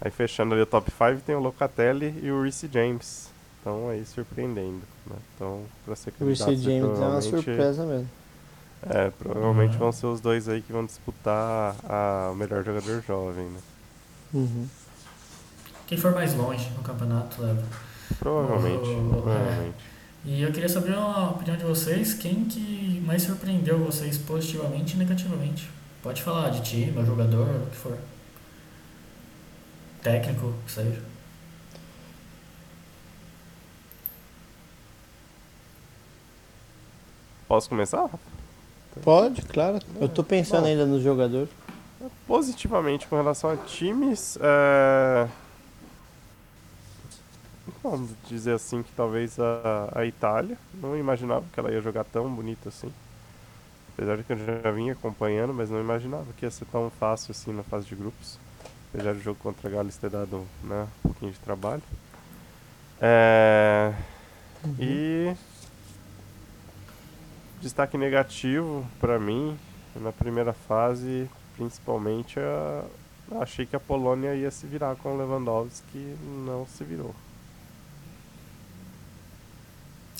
[0.00, 3.28] Aí fechando ali o top 5 tem o Locatelli e o Reece James.
[3.60, 5.16] Então aí surpreendendo, né?
[5.34, 8.08] Então, pra ser O Reece candidato, James é uma surpresa mesmo.
[8.88, 9.78] É, provavelmente Ah.
[9.80, 13.60] vão ser os dois aí que vão disputar a, o melhor jogador jovem, né?
[14.32, 14.68] Uhum.
[15.88, 17.62] Quem for mais longe no campeonato leva.
[18.18, 19.22] Provavelmente, Oh, é.
[19.22, 19.76] provavelmente.
[20.24, 24.98] E eu queria saber a opinião de vocês, quem que mais surpreendeu vocês positivamente e
[24.98, 25.68] negativamente?
[26.02, 27.98] Pode falar de time, jogador, o que for.
[30.02, 31.02] Técnico, que seja.
[37.46, 38.08] Posso começar?
[39.02, 39.78] Pode, claro.
[40.00, 40.68] Eu tô pensando Bom.
[40.68, 41.48] ainda no jogador.
[42.26, 45.26] Positivamente com relação a times, é...
[47.90, 52.28] vamos dizer assim que talvez a, a Itália, não imaginava que ela ia jogar tão
[52.32, 52.92] bonito assim.
[53.92, 57.32] Apesar de que eu já vinha acompanhando, mas não imaginava que ia ser tão fácil
[57.32, 58.38] assim na fase de grupos.
[58.92, 61.82] Apesar do jogo contra a Gales ter dado né, um pouquinho de trabalho.
[63.00, 63.92] É...
[64.78, 65.34] E
[67.60, 69.58] destaque negativo pra mim
[69.96, 72.84] na primeira fase, principalmente a,
[73.40, 77.14] achei que a Polônia ia se virar com o Lewandowski, não se virou.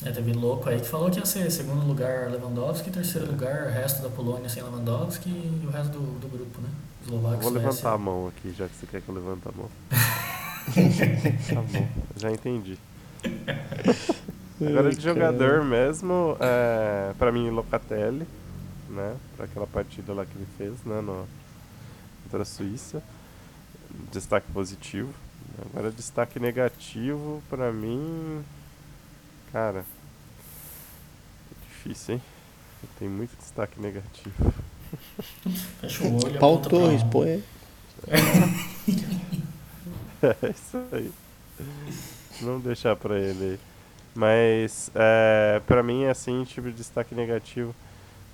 [0.04, 4.00] É, teve louco aí que falou que ia ser segundo lugar Lewandowski, terceiro lugar resto
[4.00, 6.68] da Polônia sem Lewandowski e o resto do, do grupo, né?
[7.04, 9.68] Eslováquia, Vou levantar a mão aqui, já que você quer que eu levante a mão.
[11.54, 12.78] tá bom, já entendi.
[14.60, 18.26] Agora de jogador mesmo, é, pra mim Locatelli,
[18.88, 19.16] né?
[19.36, 21.00] Pra aquela partida lá que ele fez, né?
[21.00, 21.26] No,
[22.24, 23.02] contra a Suíça.
[24.12, 25.12] Destaque positivo.
[25.70, 28.44] Agora destaque negativo pra mim.
[29.52, 29.84] Cara.
[31.50, 32.22] É difícil, hein?
[32.98, 34.52] Tem muito destaque negativo.
[35.80, 36.38] Fecha o olho.
[36.38, 37.24] Paulo Torres, pô.
[37.24, 37.40] É.
[40.22, 41.10] é isso aí.
[42.40, 43.58] Não deixar pra ele aí.
[44.14, 47.74] Mas, é, pra mim, assim, tipo, destaque negativo,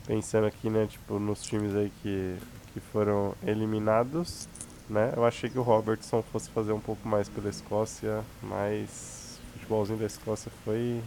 [0.06, 2.36] pensando aqui, né, tipo, nos times aí que,
[2.72, 4.48] que foram eliminados,
[4.88, 9.23] né, eu achei que o Robertson fosse fazer um pouco mais pela Escócia, mas
[9.64, 11.00] futebolzinho da Escócia foi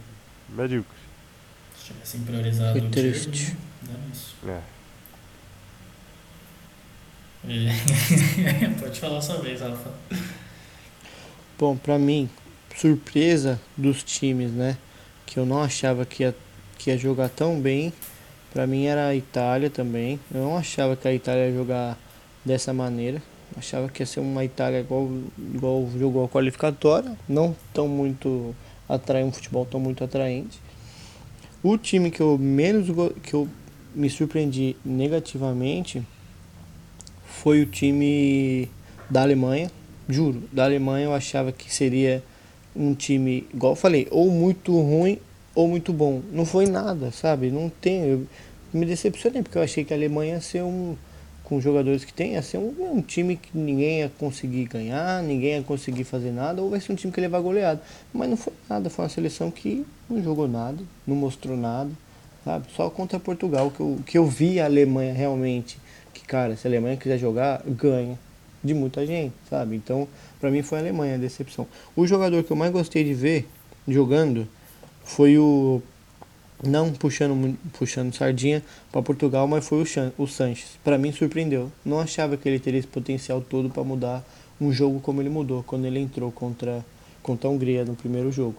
[0.48, 0.98] medíocre.
[1.76, 3.56] Se tivessem priorizado foi triste.
[3.82, 4.34] Né, isso.
[4.46, 4.60] É.
[7.48, 8.68] é.
[8.80, 9.92] Pode falar sua vez, Rafa.
[11.58, 12.28] Bom, pra mim,
[12.76, 14.76] surpresa dos times, né?
[15.24, 16.34] Que eu não achava que ia,
[16.76, 17.92] que ia jogar tão bem.
[18.52, 20.18] Pra mim era a Itália também.
[20.32, 21.98] Eu não achava que a Itália ia jogar
[22.44, 23.22] dessa maneira.
[23.56, 25.08] Achava que ia ser uma Itália igual,
[25.54, 27.16] igual jogou a qualificatória.
[27.28, 28.54] Não tão muito
[28.88, 30.60] atraente, um futebol tão muito atraente.
[31.62, 32.86] O time que eu menos
[33.22, 33.48] que eu
[33.94, 36.02] me surpreendi negativamente
[37.24, 38.68] foi o time
[39.10, 39.70] da Alemanha.
[40.08, 42.22] Juro, da Alemanha eu achava que seria
[42.74, 45.18] um time, igual eu falei, ou muito ruim
[45.54, 46.22] ou muito bom.
[46.32, 47.50] Não foi nada, sabe?
[47.50, 48.04] Não tem.
[48.04, 48.26] Eu
[48.72, 50.96] me decepcionei, porque eu achei que a Alemanha ia ser um.
[51.48, 55.56] Com jogadores que tem, ia ser um, um time que ninguém ia conseguir ganhar, ninguém
[55.56, 57.80] ia conseguir fazer nada, ou vai ser um time que ia levar goleado.
[58.12, 61.90] Mas não foi nada, foi uma seleção que não jogou nada, não mostrou nada,
[62.44, 62.66] sabe?
[62.76, 65.78] Só contra Portugal que eu, que eu vi a Alemanha realmente.
[66.12, 68.18] Que, cara, se a Alemanha quiser jogar, ganha
[68.62, 69.76] de muita gente, sabe?
[69.76, 70.06] Então,
[70.40, 71.66] para mim foi a Alemanha a decepção.
[71.96, 73.48] O jogador que eu mais gostei de ver
[73.86, 74.46] jogando
[75.04, 75.80] foi o
[76.62, 80.78] não puxando puxando sardinha para Portugal, mas foi o, Chan, o Sanches.
[80.82, 81.70] Para mim surpreendeu.
[81.84, 84.24] Não achava que ele teria esse potencial todo para mudar
[84.60, 86.84] um jogo como ele mudou quando ele entrou contra
[87.22, 88.56] contra a Hungria no primeiro jogo.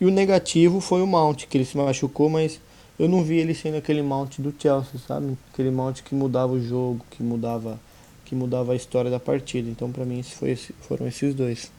[0.00, 2.60] E o negativo foi o Mount, que ele se machucou, mas
[2.98, 5.38] eu não vi ele sendo aquele Mount do Chelsea, sabe?
[5.52, 7.78] Aquele Mount que mudava o jogo, que mudava
[8.24, 9.68] que mudava a história da partida.
[9.68, 11.70] Então, para mim, foi foram esses dois.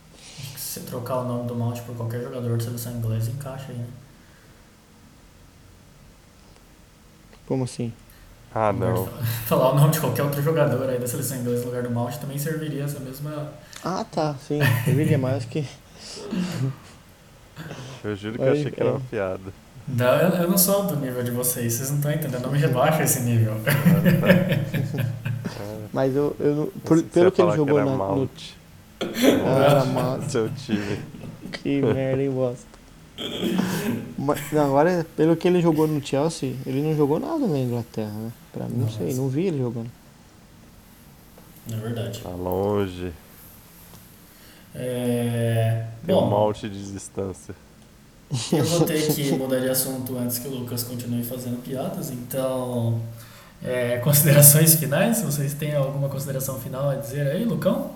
[0.55, 3.85] Se trocar o nome do Mount por qualquer jogador de seleção inglesa, encaixa aí, né?
[7.47, 7.91] Como assim?
[8.53, 9.07] Ah, não.
[9.45, 12.15] Falar o nome de qualquer outro jogador aí da seleção inglesa no lugar do Mount
[12.15, 13.49] também serviria essa mesma.
[13.83, 14.59] Ah, tá, sim.
[14.85, 15.67] Serviria mais que.
[18.03, 19.53] Eu juro que eu achei que era uma piada.
[19.87, 23.03] Não, eu, não sou do nível de vocês, vocês não estão entendendo, não me rebaixa
[23.03, 23.53] esse nível.
[25.93, 28.29] Mas eu, eu por, pelo que ele jogou que na, no.
[29.45, 30.29] Ah, era Mount.
[30.29, 30.99] Seu time.
[31.51, 32.74] Que merda, hein, bosta.
[34.17, 38.11] Mas, não, agora, pelo que ele jogou no Chelsea, ele não jogou nada na Inglaterra,
[38.11, 38.31] né?
[38.51, 39.89] Pra mim, não sei, não vi ele jogando.
[41.71, 42.19] É verdade.
[42.21, 43.11] Tá longe.
[44.73, 45.85] É...
[46.05, 47.55] Tem Bom, um malte de distância.
[48.51, 52.99] Eu vou ter que mudar de assunto antes que o Lucas continue fazendo piadas, então.
[53.63, 55.21] É, considerações finais?
[55.21, 57.91] Vocês têm alguma consideração final a dizer aí, Lucão?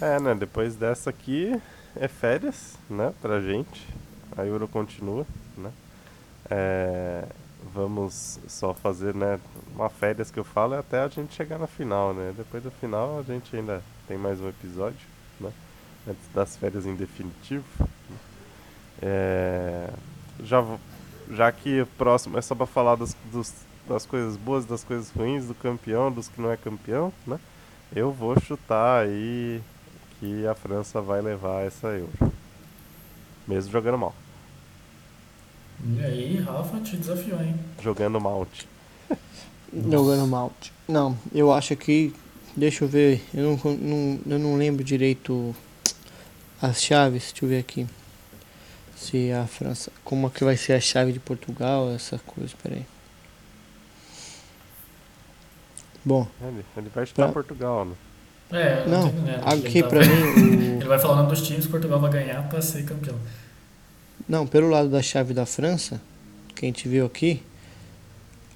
[0.00, 0.34] É, né?
[0.34, 1.60] Depois dessa aqui
[2.00, 3.12] é férias, né?
[3.20, 3.86] Pra gente.
[4.36, 5.26] A Euro continua,
[5.56, 5.72] né?
[6.50, 7.24] É,
[7.74, 9.40] vamos só fazer, né?
[9.74, 12.32] Uma férias que eu falo é até a gente chegar na final, né?
[12.36, 15.06] Depois do final a gente ainda tem mais um episódio,
[15.40, 15.52] né?
[16.08, 17.64] Antes das férias em definitivo.
[19.02, 19.90] É,
[20.42, 20.64] já,
[21.30, 23.52] já que o próximo é só para falar dos, dos,
[23.88, 27.38] das coisas boas, das coisas ruins, do campeão, dos que não é campeão, né?
[27.94, 29.62] Eu vou chutar aí
[30.18, 32.32] que a França vai levar essa Euro.
[33.46, 34.14] Mesmo jogando mal.
[35.84, 37.54] E aí, Rafa, te desafiou, hein?
[37.82, 38.46] Jogando mal.
[39.72, 40.52] Jogando mal.
[40.88, 42.12] Não, eu acho que.
[42.56, 43.22] Deixa eu ver.
[43.32, 45.54] Eu não, não, eu não lembro direito
[46.60, 47.30] as chaves.
[47.30, 47.86] Deixa eu ver aqui
[48.96, 52.84] se a França, como é que vai ser a chave de Portugal, essa coisa, peraí.
[56.04, 56.26] Bom.
[56.42, 57.32] Ele, ele vai chutar pra...
[57.32, 57.94] Portugal, né?
[58.50, 59.88] É, não, não aqui tá...
[59.88, 60.78] pra mim.
[60.78, 60.80] O...
[60.80, 63.16] Ele vai falar o nome dos times que Portugal vai ganhar pra ser campeão.
[64.28, 66.00] Não, pelo lado da chave da França,
[66.54, 67.42] que a gente viu aqui,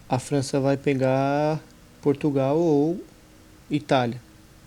[0.09, 1.61] a França vai pegar
[2.01, 3.03] Portugal ou
[3.70, 4.20] Itália.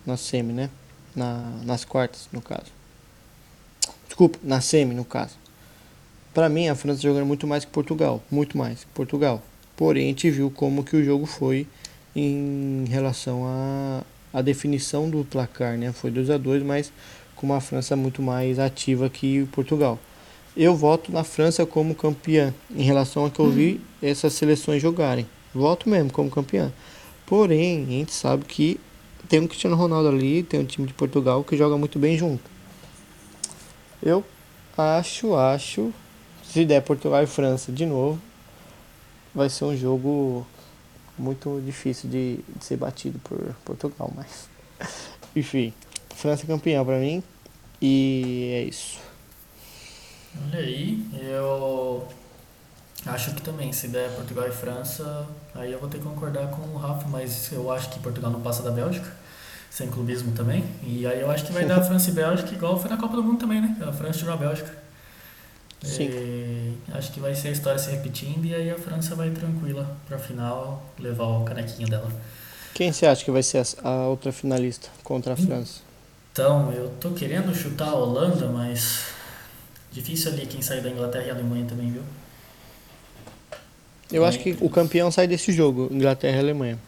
[0.04, 0.70] na semi, né?
[1.14, 2.66] Na, nas quartas, no caso.
[4.06, 5.36] Desculpa, na semi, no caso.
[6.32, 9.42] Para mim, a França jogando muito mais que Portugal, muito mais que Portugal.
[9.76, 11.66] Porém, a gente viu como que o jogo foi
[12.14, 14.02] em relação a,
[14.36, 15.92] a definição do placar, né?
[15.92, 16.92] Foi 2 a 2 mas
[17.34, 19.98] com uma França muito mais ativa que Portugal.
[20.54, 25.26] Eu voto na França como campeã em relação a que eu vi essas seleções jogarem.
[25.54, 26.70] Voto mesmo como campeã.
[27.24, 28.78] Porém, a gente sabe que
[29.26, 32.44] tem um Cristiano Ronaldo ali, tem um time de Portugal que joga muito bem junto.
[34.02, 34.22] Eu
[34.76, 35.94] acho, acho
[36.44, 38.20] se der Portugal e França de novo,
[39.34, 40.46] vai ser um jogo
[41.18, 44.48] muito difícil de, de ser batido por Portugal, mas
[45.34, 45.72] enfim,
[46.14, 47.22] França campeão para mim
[47.80, 48.98] e é isso.
[50.48, 52.06] Olha aí, eu
[53.06, 56.62] acho que também, se der Portugal e França, aí eu vou ter que concordar com
[56.62, 59.10] o Rafa, mas eu acho que Portugal não passa da Bélgica,
[59.70, 60.64] sem clubismo também.
[60.82, 63.22] E aí eu acho que vai dar França e Bélgica, igual foi na Copa do
[63.22, 63.76] Mundo também, né?
[63.86, 64.70] A França tirou a Bélgica.
[65.86, 66.08] Sim.
[66.10, 69.96] E acho que vai ser a história se repetindo e aí a França vai tranquila
[70.06, 72.10] pra final levar o canequinho dela.
[72.74, 75.80] Quem você acha que vai ser a, a outra finalista contra a França?
[76.32, 79.06] Então, eu tô querendo chutar a Holanda, mas
[79.90, 82.02] difícil ali quem sair da Inglaterra e a Alemanha também, viu?
[84.12, 86.78] Eu acho que o campeão sai desse jogo, Inglaterra e Alemanha.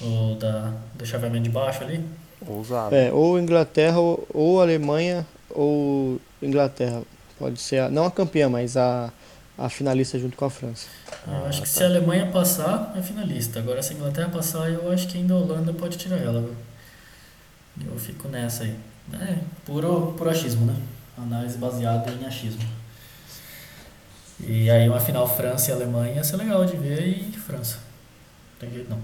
[0.00, 2.04] O da, do chaveamento de baixo ali.
[2.46, 2.94] Ousado.
[2.94, 7.02] É, ou Inglaterra ou, ou Alemanha ou Inglaterra.
[7.38, 9.12] Pode ser, a, não a campeã, mas a,
[9.56, 10.86] a finalista junto com a França.
[11.26, 11.78] eu acho Ah, que tá.
[11.78, 13.58] se a Alemanha passar, é finalista.
[13.60, 16.54] Agora se a Inglaterra passar, eu acho que ainda a Holanda pode tirar ela, viu?
[17.92, 18.74] Eu fico nessa aí.
[19.12, 20.74] É, puro, puro achismo, né?
[21.16, 22.62] Análise baseada em achismo.
[24.40, 27.76] E aí uma final França e Alemanha ia ser legal de ver e França.
[27.76, 29.00] Não tem jeito não.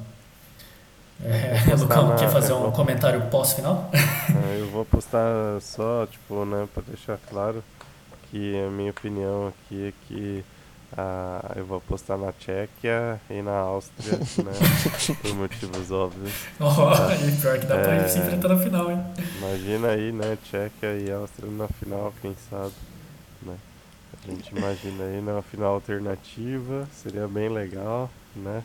[1.25, 3.91] É, Lucão, na- quer fazer um vou- comentário pós-final?
[3.95, 7.63] É, Eu vou postar só, tipo, né, pra deixar claro
[8.31, 10.45] que a minha opinião aqui é que
[10.97, 14.53] ah, eu vou apostar na Tchequia e na Áustria, né,
[15.23, 16.33] por motivos óbvios.
[16.61, 18.01] Olha, pior que dá pra É.
[18.01, 19.01] gente se enfrentar na final, hein?
[19.39, 22.73] Imagina aí, né, Tchequia e Áustria na final, quem sabe,
[23.43, 23.57] né.
[24.23, 28.63] A gente imagina aí na final alternativa, seria bem legal, né.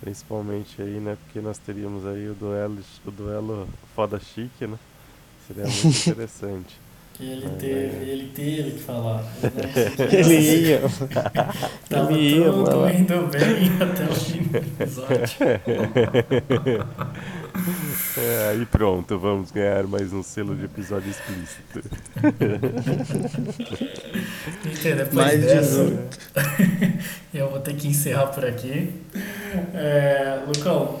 [0.00, 4.78] Principalmente aí, né, porque nós teríamos aí o duelo, o duelo foda chique, né.
[5.46, 6.80] Seria muito interessante.
[7.20, 7.48] Ele É.
[7.50, 9.22] teve, ele teve que falar.
[10.12, 10.80] Ele ia.
[11.88, 12.90] Tava ele ia, tudo mano.
[12.98, 15.36] indo bem até o fim do episódio.
[18.16, 21.82] É, aí pronto, vamos ganhar mais um selo de episódio explícito.
[24.64, 26.18] Então, depois Mais dessa, 18.
[27.34, 28.90] eu vou ter que encerrar por aqui.
[29.74, 31.00] É, Lucão,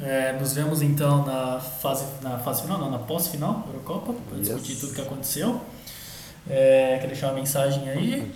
[0.00, 4.38] é, nos vemos então na fase, na fase final, não, na pós-final da Eurocopa, para
[4.38, 4.48] Yes.
[4.48, 5.60] discutir tudo que aconteceu.
[6.48, 8.32] É, quer deixar uma mensagem aí?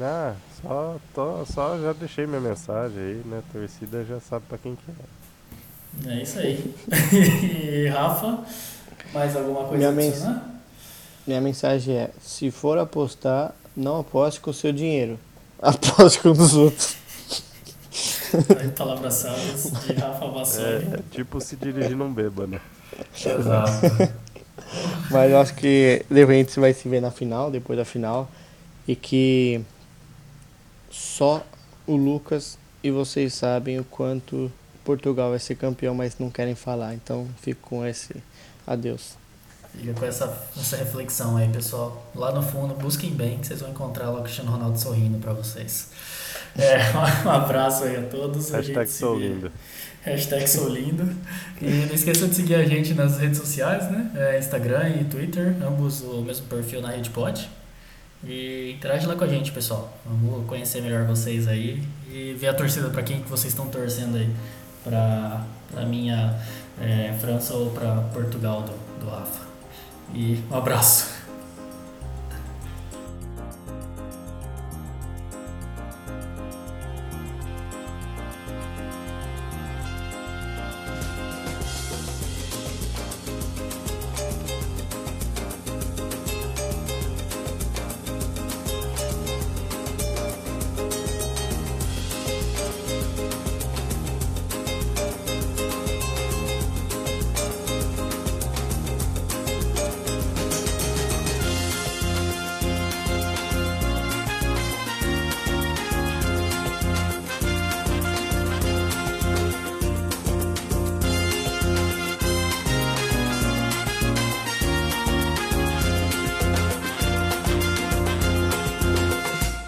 [0.00, 3.38] Ah, só, tô, só já deixei minha mensagem aí, né?
[3.48, 6.12] A torcida já sabe pra quem que é.
[6.12, 6.74] É isso aí.
[7.12, 8.40] E Rafa,
[9.12, 10.24] mais alguma coisa Minha mens-?
[11.26, 15.18] Minha mensagem é: se for apostar, não aposte com o seu dinheiro.
[15.62, 16.96] Aposte com o dos outros.
[18.76, 20.66] Palavras sábias de Rafa Bassoli.
[20.66, 22.60] É, é tipo se dirigir num bêbado.
[23.14, 24.14] Exato.
[25.10, 28.30] Mas eu acho que repente vai se ver na final, depois da final.
[28.86, 29.62] E que
[30.90, 31.44] só
[31.86, 34.52] o Lucas e vocês sabem o quanto
[34.84, 36.94] Portugal vai ser campeão, mas não querem falar.
[36.94, 38.14] Então fico com esse
[38.66, 39.16] adeus.
[39.76, 42.06] Fica com essa, essa reflexão aí, pessoal.
[42.14, 45.32] Lá no fundo, busquem bem, que vocês vão encontrar lá o Cristiano Ronaldo sorrindo pra
[45.32, 45.88] vocês.
[46.56, 48.52] É, um abraço aí a todos.
[48.54, 49.50] a Hashtag se sou lindo.
[50.02, 51.16] Hashtag sou lindo.
[51.60, 54.10] E não esqueça de seguir a gente nas redes sociais, né?
[54.14, 57.48] É, Instagram e Twitter, ambos o mesmo perfil na Rede Pod.
[58.22, 59.96] E interage lá com a gente, pessoal.
[60.04, 64.16] Vamos conhecer melhor vocês aí e ver a torcida pra quem que vocês estão torcendo
[64.16, 64.28] aí.
[64.82, 65.42] Pra,
[65.72, 66.38] pra minha
[66.80, 69.40] é, França ou pra Portugal do, do Rafa.
[70.14, 71.23] E um abraço.